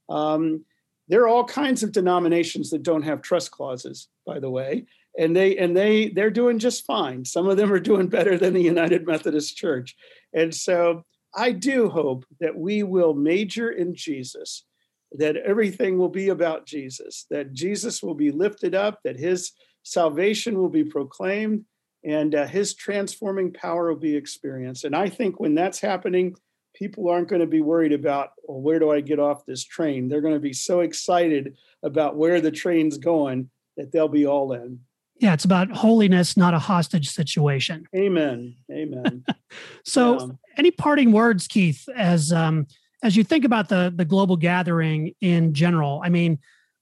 Um, 0.09 0.65
there 1.07 1.21
are 1.21 1.27
all 1.27 1.45
kinds 1.45 1.83
of 1.83 1.91
denominations 1.91 2.71
that 2.71 2.81
don't 2.81 3.03
have 3.03 3.21
trust 3.21 3.51
clauses, 3.51 4.07
by 4.25 4.39
the 4.39 4.49
way, 4.49 4.85
and 5.15 5.35
they 5.35 5.55
and 5.57 5.77
they 5.77 6.09
they're 6.09 6.31
doing 6.31 6.57
just 6.57 6.87
fine. 6.87 7.25
Some 7.25 7.47
of 7.47 7.57
them 7.57 7.71
are 7.71 7.79
doing 7.79 8.07
better 8.07 8.39
than 8.39 8.55
the 8.55 8.63
United 8.63 9.05
Methodist 9.05 9.55
Church, 9.55 9.95
and 10.33 10.53
so 10.53 11.05
I 11.35 11.51
do 11.51 11.89
hope 11.89 12.25
that 12.39 12.57
we 12.57 12.81
will 12.81 13.13
major 13.13 13.69
in 13.69 13.93
Jesus, 13.93 14.65
that 15.11 15.37
everything 15.37 15.99
will 15.99 16.09
be 16.09 16.29
about 16.29 16.65
Jesus, 16.65 17.27
that 17.29 17.53
Jesus 17.53 18.01
will 18.01 18.15
be 18.15 18.31
lifted 18.31 18.73
up, 18.73 18.99
that 19.03 19.19
His 19.19 19.51
salvation 19.83 20.57
will 20.57 20.69
be 20.69 20.83
proclaimed, 20.83 21.65
and 22.03 22.35
uh, 22.35 22.45
his 22.45 22.75
transforming 22.75 23.53
power 23.53 23.89
will 23.89 23.99
be 23.99 24.15
experienced. 24.15 24.83
And 24.83 24.95
I 24.95 25.09
think 25.09 25.39
when 25.39 25.55
that's 25.55 25.79
happening, 25.79 26.35
people 26.73 27.09
aren't 27.09 27.29
going 27.29 27.41
to 27.41 27.47
be 27.47 27.61
worried 27.61 27.93
about, 27.93 28.31
well, 28.47 28.61
where 28.61 28.79
do 28.79 28.91
I 28.91 29.01
get 29.01 29.19
off 29.19 29.45
this 29.45 29.63
train? 29.63 30.07
They're 30.07 30.21
going 30.21 30.33
to 30.33 30.39
be 30.39 30.53
so 30.53 30.81
excited 30.81 31.55
about 31.81 32.17
where 32.17 32.41
the 32.41 32.51
train's 32.51 32.97
going 32.97 33.49
that 33.77 33.91
they'll 33.91 34.07
be 34.07 34.25
all 34.25 34.53
in. 34.53 34.79
Yeah, 35.17 35.33
it's 35.33 35.45
about 35.45 35.71
holiness, 35.71 36.35
not 36.35 36.53
a 36.53 36.59
hostage 36.59 37.09
situation. 37.09 37.85
Amen. 37.95 38.55
Amen. 38.71 39.23
so, 39.85 40.19
um, 40.19 40.39
any 40.57 40.71
parting 40.71 41.11
words, 41.11 41.47
Keith, 41.47 41.87
as 41.95 42.33
um, 42.33 42.67
as 43.03 43.15
you 43.15 43.23
think 43.23 43.45
about 43.45 43.69
the 43.69 43.93
the 43.95 44.05
global 44.05 44.35
gathering 44.35 45.13
in 45.21 45.53
general? 45.53 46.01
I 46.03 46.09
mean, 46.09 46.39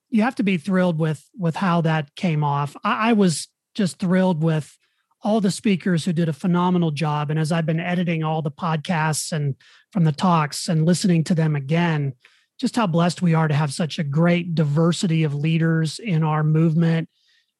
you 0.09 0.23
have 0.23 0.35
to 0.35 0.43
be 0.43 0.57
thrilled 0.57 0.97
with 0.97 1.23
with 1.37 1.55
how 1.55 1.81
that 1.81 2.15
came 2.15 2.43
off. 2.43 2.75
I, 2.83 3.09
I 3.09 3.13
was 3.13 3.47
just 3.75 3.99
thrilled 3.99 4.41
with 4.41 4.77
all 5.23 5.39
the 5.39 5.51
speakers 5.51 6.03
who 6.03 6.13
did 6.13 6.29
a 6.29 6.33
phenomenal 6.33 6.91
job. 6.91 7.29
And 7.29 7.39
as 7.39 7.51
I've 7.51 7.65
been 7.65 7.79
editing 7.79 8.23
all 8.23 8.41
the 8.41 8.51
podcasts 8.51 9.31
and 9.31 9.55
from 9.91 10.03
the 10.03 10.11
talks 10.11 10.67
and 10.67 10.85
listening 10.85 11.23
to 11.25 11.35
them 11.35 11.55
again, 11.55 12.13
just 12.59 12.75
how 12.75 12.87
blessed 12.87 13.21
we 13.21 13.33
are 13.33 13.47
to 13.47 13.53
have 13.53 13.73
such 13.73 13.99
a 13.99 14.03
great 14.03 14.55
diversity 14.55 15.23
of 15.23 15.33
leaders 15.33 15.99
in 15.99 16.23
our 16.23 16.43
movement 16.43 17.09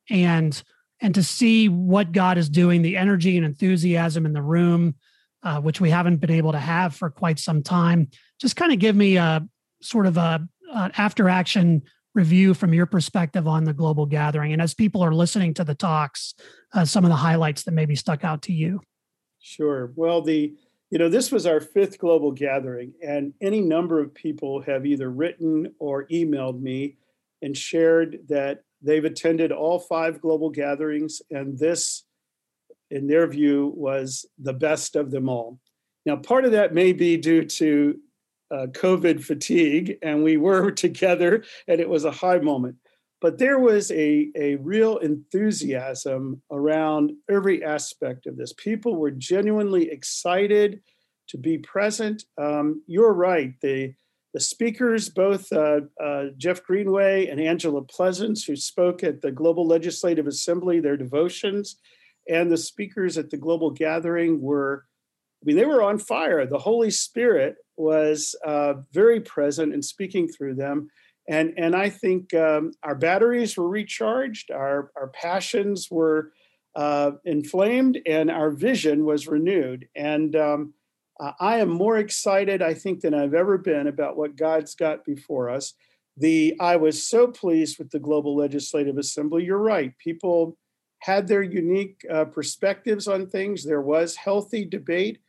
and 0.10 0.62
and 1.04 1.16
to 1.16 1.24
see 1.24 1.68
what 1.68 2.12
God 2.12 2.38
is 2.38 2.48
doing, 2.48 2.84
the 2.84 2.96
energy 2.96 3.36
and 3.36 3.44
enthusiasm 3.44 4.24
in 4.24 4.34
the 4.34 4.42
room, 4.42 4.94
uh, 5.42 5.60
which 5.60 5.82
we 5.82 5.90
haven't 5.90 6.18
been 6.18 6.30
able 6.30 6.52
to 6.52 6.60
have 6.60 6.96
for 6.96 7.10
quite 7.10 7.40
some 7.40 7.64
time, 7.64 8.08
just 8.40 8.56
kind 8.56 8.72
of 8.72 8.78
give 8.78 8.96
me 8.96 9.18
a 9.18 9.44
sort 9.82 10.06
of 10.06 10.18
a, 10.18 10.48
a 10.72 10.92
after 10.98 11.28
action 11.28 11.82
review 12.14 12.54
from 12.54 12.74
your 12.74 12.86
perspective 12.86 13.48
on 13.48 13.64
the 13.64 13.74
global 13.74 14.06
gathering? 14.06 14.54
And 14.54 14.62
as 14.62 14.74
people 14.74 15.02
are 15.02 15.14
listening 15.14 15.54
to 15.56 15.64
the 15.64 15.76
talks 15.76 16.34
uh, 16.74 16.86
some 16.86 17.04
of 17.04 17.10
the 17.10 17.16
highlights 17.16 17.64
that 17.64 17.72
maybe 17.72 17.96
stuck 17.96 18.24
out 18.24 18.42
to 18.44 18.54
you. 18.54 18.82
Sure. 19.40 19.92
Well 19.96 20.22
the 20.22 20.56
you 20.90 21.00
know 21.00 21.10
this 21.10 21.32
was 21.32 21.46
our 21.46 21.60
fifth 21.60 21.98
global 21.98 22.32
gathering 22.32 22.94
and 23.02 23.34
any 23.42 23.62
number 23.62 24.02
of 24.02 24.14
people 24.14 24.62
have 24.62 24.86
either 24.86 25.10
written 25.10 25.74
or 25.80 26.06
emailed 26.08 26.62
me 26.62 26.98
and 27.42 27.58
shared 27.58 28.20
that 28.28 28.64
they've 28.82 29.06
attended 29.06 29.52
all 29.52 29.80
five 29.80 30.22
global 30.22 30.50
gatherings 30.50 31.22
and 31.32 31.58
this 31.58 32.04
in 32.90 33.08
their 33.08 33.26
view 33.26 33.74
was 33.76 34.26
the 34.38 34.54
best 34.54 34.96
of 34.96 35.12
them 35.12 35.30
all. 35.30 35.60
Now 36.06 36.18
part 36.18 36.46
of 36.46 36.52
that 36.52 36.74
may 36.74 36.94
be 36.94 37.18
due 37.18 37.46
to 37.46 37.98
uh, 38.52 38.68
COVID 38.68 39.24
fatigue, 39.24 39.98
and 40.02 40.24
we 40.24 40.38
were 40.38 40.72
together, 40.86 41.44
and 41.68 41.80
it 41.80 41.90
was 41.90 42.06
a 42.06 42.12
high 42.12 42.40
moment. 42.40 42.76
But 43.22 43.38
there 43.38 43.60
was 43.60 43.92
a, 43.92 44.32
a 44.36 44.56
real 44.56 44.98
enthusiasm 44.98 46.42
around 46.52 47.12
every 47.30 47.64
aspect 47.64 48.26
of 48.26 48.36
this. 48.36 48.52
People 48.54 48.96
were 48.96 49.12
genuinely 49.12 49.92
excited 49.92 50.82
to 51.30 51.38
be 51.38 51.60
present. 51.60 52.24
Um, 52.40 52.84
you're 52.88 53.14
right. 53.14 53.54
The, 53.62 53.94
the 54.34 54.40
speakers, 54.40 55.10
both 55.10 55.52
uh, 55.54 55.82
uh, 56.04 56.26
Jeff 56.38 56.64
Greenway 56.64 57.28
and 57.28 57.40
Angela 57.40 57.84
Pleasants, 57.84 58.44
who 58.44 58.56
spoke 58.56 59.04
at 59.04 59.22
the 59.22 59.32
Global 59.32 59.68
Legislative 59.68 60.26
Assembly, 60.26 60.80
their 60.80 60.98
devotions, 60.98 61.78
and 62.28 62.52
the 62.52 62.58
speakers 62.58 63.18
at 63.18 63.30
the 63.30 63.38
Global 63.38 63.70
Gathering 63.70 64.42
were, 64.42 64.86
I 65.42 65.46
mean, 65.46 65.58
they 65.58 65.66
were 65.66 65.84
on 65.84 66.00
fire. 66.00 66.46
The 66.46 66.58
Holy 66.58 66.92
Spirit 66.92 67.58
was 67.78 68.36
uh, 68.46 68.76
very 68.92 69.20
present 69.20 69.74
in 69.74 69.82
speaking 69.82 70.28
through 70.28 70.56
them. 70.56 70.90
And, 71.30 71.54
and 71.58 71.76
I 71.76 71.90
think 71.90 72.34
um, 72.34 72.72
our 72.84 72.96
batteries 72.96 73.58
were 73.58 73.70
recharged, 73.70 74.52
our, 74.52 74.92
our 74.96 75.08
passions 75.10 75.90
were 75.90 76.32
uh, 76.76 77.12
inflamed, 77.26 78.00
and 78.06 78.32
our 78.32 78.50
vision 78.50 79.06
was 79.06 79.28
renewed. 79.28 79.88
And 79.96 80.36
um, 80.36 80.74
I 81.40 81.60
am 81.60 81.70
more 81.70 81.98
excited, 81.98 82.62
I 82.62 82.74
think, 82.74 83.02
than 83.02 83.14
I've 83.14 83.36
ever 83.36 83.58
been 83.58 83.88
about 83.88 84.18
what 84.18 84.36
God's 84.36 84.74
got 84.74 85.06
before 85.06 85.50
us. 85.50 85.74
The 86.18 86.56
I 86.60 86.76
was 86.78 87.04
so 87.04 87.28
pleased 87.28 87.78
with 87.78 87.92
the 87.92 88.00
Global 88.00 88.36
Legislative 88.36 88.98
Assembly. 88.98 89.46
You're 89.46 89.58
right. 89.58 89.98
People 89.98 90.58
had 91.00 91.28
their 91.28 91.44
unique 91.44 92.04
uh, 92.12 92.26
perspectives 92.26 93.08
on 93.08 93.28
things. 93.28 93.64
There 93.64 93.82
was 93.82 94.16
healthy 94.16 94.66
debate 94.66 95.20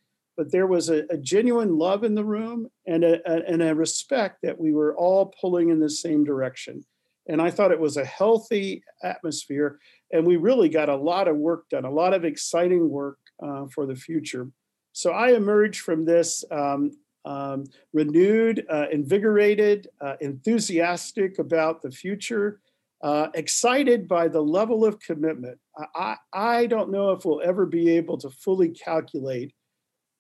but 0.42 0.50
there 0.50 0.66
was 0.66 0.88
a, 0.88 1.04
a 1.08 1.16
genuine 1.16 1.78
love 1.78 2.02
in 2.02 2.16
the 2.16 2.24
room 2.24 2.68
and 2.84 3.04
a, 3.04 3.20
a, 3.30 3.48
and 3.48 3.62
a 3.62 3.72
respect 3.76 4.38
that 4.42 4.58
we 4.58 4.72
were 4.72 4.92
all 4.96 5.32
pulling 5.40 5.68
in 5.68 5.78
the 5.78 5.88
same 5.88 6.24
direction. 6.24 6.84
And 7.28 7.40
I 7.40 7.48
thought 7.48 7.70
it 7.70 7.78
was 7.78 7.96
a 7.96 8.04
healthy 8.04 8.82
atmosphere. 9.04 9.78
And 10.12 10.26
we 10.26 10.36
really 10.38 10.68
got 10.68 10.88
a 10.88 10.96
lot 10.96 11.28
of 11.28 11.36
work 11.36 11.68
done, 11.68 11.84
a 11.84 11.92
lot 11.92 12.12
of 12.12 12.24
exciting 12.24 12.90
work 12.90 13.18
uh, 13.40 13.66
for 13.72 13.86
the 13.86 13.94
future. 13.94 14.48
So 14.92 15.12
I 15.12 15.28
emerged 15.28 15.82
from 15.82 16.04
this 16.04 16.44
um, 16.50 16.90
um, 17.24 17.62
renewed, 17.92 18.66
uh, 18.68 18.86
invigorated, 18.90 19.86
uh, 20.00 20.16
enthusiastic 20.20 21.38
about 21.38 21.82
the 21.82 21.92
future. 21.92 22.58
Uh, 23.00 23.28
excited 23.34 24.08
by 24.08 24.26
the 24.26 24.40
level 24.40 24.84
of 24.84 24.98
commitment. 25.00 25.58
I, 25.96 26.16
I 26.32 26.66
don't 26.66 26.90
know 26.90 27.10
if 27.10 27.24
we'll 27.24 27.42
ever 27.42 27.66
be 27.66 27.90
able 27.90 28.16
to 28.18 28.30
fully 28.30 28.70
calculate 28.70 29.52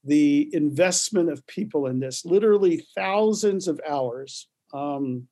the 0.04 0.50
investment 0.52 1.30
of 1.30 1.46
people 1.46 1.86
in 1.86 2.00
this. 2.00 2.24
Literally 2.24 2.84
thousands 2.96 3.68
of 3.68 3.80
hours, 3.88 4.48
um, 4.74 5.28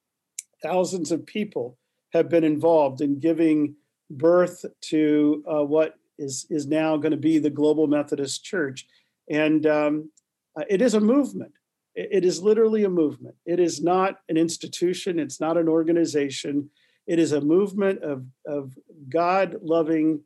thousands 0.62 1.10
of 1.10 1.26
people 1.26 1.78
have 2.12 2.28
been 2.28 2.44
involved 2.44 3.00
in 3.00 3.18
giving 3.18 3.74
birth 4.10 4.64
to 4.80 5.44
uh, 5.50 5.64
what 5.64 5.94
is, 6.18 6.46
is 6.50 6.66
now 6.66 6.96
going 6.96 7.12
to 7.12 7.16
be 7.16 7.38
the 7.38 7.50
Global 7.50 7.86
Methodist 7.86 8.44
Church. 8.44 8.86
And 9.28 9.66
um, 9.66 10.10
uh, 10.58 10.64
it 10.68 10.82
is 10.82 10.94
a 10.94 11.00
movement. 11.00 11.52
It, 11.94 12.24
is 12.24 12.42
literally 12.42 12.84
a 12.84 12.90
movement. 12.90 13.34
It 13.44 13.58
is 13.58 13.82
not 13.82 14.20
an 14.28 14.36
institution, 14.36 15.18
it's 15.18 15.40
not 15.40 15.56
an 15.56 15.68
organization. 15.68 16.70
It 17.06 17.18
is 17.18 17.32
a 17.32 17.40
movement 17.40 18.02
of, 18.04 18.24
of 18.46 18.78
God 19.08 19.56
loving, 19.62 20.20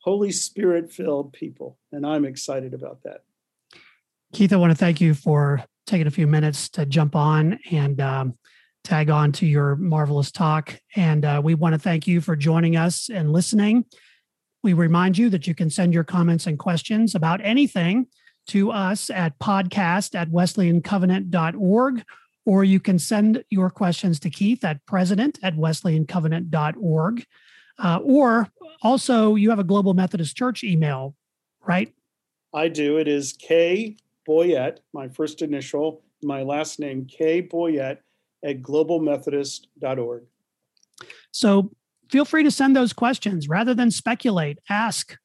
Holy 0.00 0.32
Spirit 0.32 0.92
filled 0.92 1.32
people. 1.32 1.78
And 1.92 2.04
I'm 2.04 2.24
excited 2.24 2.74
about 2.74 3.02
that. 3.04 3.22
Keith, 4.34 4.52
I 4.52 4.56
want 4.56 4.72
to 4.72 4.76
thank 4.76 5.00
you 5.00 5.14
for 5.14 5.64
taking 5.86 6.08
a 6.08 6.10
few 6.10 6.26
minutes 6.26 6.68
to 6.70 6.84
jump 6.84 7.14
on 7.14 7.56
and 7.70 8.00
um, 8.00 8.36
tag 8.82 9.08
on 9.08 9.30
to 9.30 9.46
your 9.46 9.76
marvelous 9.76 10.32
talk. 10.32 10.76
And 10.96 11.24
uh, 11.24 11.40
we 11.42 11.54
want 11.54 11.74
to 11.74 11.78
thank 11.78 12.08
you 12.08 12.20
for 12.20 12.34
joining 12.34 12.74
us 12.74 13.08
and 13.08 13.32
listening. 13.32 13.84
We 14.64 14.72
remind 14.72 15.16
you 15.16 15.30
that 15.30 15.46
you 15.46 15.54
can 15.54 15.70
send 15.70 15.94
your 15.94 16.02
comments 16.02 16.48
and 16.48 16.58
questions 16.58 17.14
about 17.14 17.42
anything 17.42 18.08
to 18.48 18.72
us 18.72 19.08
at 19.08 19.38
podcast 19.38 20.16
at 20.16 20.32
wesleyancovenant.org, 20.32 22.04
or 22.44 22.64
you 22.64 22.80
can 22.80 22.98
send 22.98 23.44
your 23.50 23.70
questions 23.70 24.18
to 24.18 24.30
Keith 24.30 24.64
at 24.64 24.84
president 24.84 25.38
at 25.44 25.54
wesleyancovenant.org. 25.54 27.24
Uh, 27.78 27.98
or 28.02 28.48
also, 28.82 29.36
you 29.36 29.50
have 29.50 29.60
a 29.60 29.64
Global 29.64 29.94
Methodist 29.94 30.36
Church 30.36 30.64
email, 30.64 31.14
right? 31.64 31.94
I 32.52 32.66
do. 32.66 32.98
It 32.98 33.06
is 33.06 33.32
K 33.32 33.96
Boyette, 34.26 34.78
my 34.92 35.08
first 35.08 35.42
initial, 35.42 36.02
my 36.22 36.42
last 36.42 36.80
name, 36.80 37.06
K 37.06 37.42
Boyette 37.42 37.98
at 38.44 38.62
globalmethodist.org. 38.62 40.24
So 41.32 41.70
feel 42.10 42.24
free 42.24 42.42
to 42.44 42.50
send 42.50 42.76
those 42.76 42.92
questions 42.92 43.48
rather 43.48 43.74
than 43.74 43.90
speculate, 43.90 44.58
ask. 44.68 45.16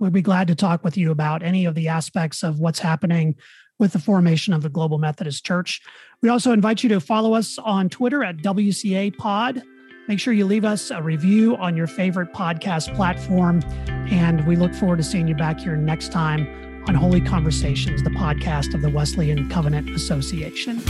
We'd 0.00 0.12
be 0.12 0.22
glad 0.22 0.48
to 0.48 0.54
talk 0.54 0.82
with 0.82 0.96
you 0.96 1.10
about 1.10 1.42
any 1.42 1.64
of 1.64 1.74
the 1.74 1.88
aspects 1.88 2.42
of 2.42 2.58
what's 2.58 2.78
happening 2.78 3.36
with 3.78 3.92
the 3.92 3.98
formation 3.98 4.52
of 4.52 4.62
the 4.62 4.68
Global 4.68 4.98
Methodist 4.98 5.44
Church. 5.44 5.80
We 6.22 6.28
also 6.28 6.52
invite 6.52 6.82
you 6.82 6.88
to 6.90 7.00
follow 7.00 7.34
us 7.34 7.58
on 7.58 7.88
Twitter 7.88 8.24
at 8.24 8.38
WCA 8.38 9.16
Pod. 9.16 9.62
Make 10.08 10.18
sure 10.18 10.32
you 10.32 10.46
leave 10.46 10.64
us 10.64 10.90
a 10.90 11.02
review 11.02 11.56
on 11.56 11.76
your 11.76 11.86
favorite 11.86 12.32
podcast 12.32 12.94
platform. 12.96 13.62
And 13.86 14.46
we 14.46 14.56
look 14.56 14.74
forward 14.74 14.96
to 14.96 15.02
seeing 15.02 15.28
you 15.28 15.34
back 15.34 15.60
here 15.60 15.76
next 15.76 16.10
time 16.10 16.71
on 16.86 16.94
Holy 16.94 17.20
Conversations, 17.20 18.02
the 18.02 18.10
podcast 18.10 18.74
of 18.74 18.82
the 18.82 18.90
Wesleyan 18.90 19.48
Covenant 19.48 19.90
Association. 19.90 20.82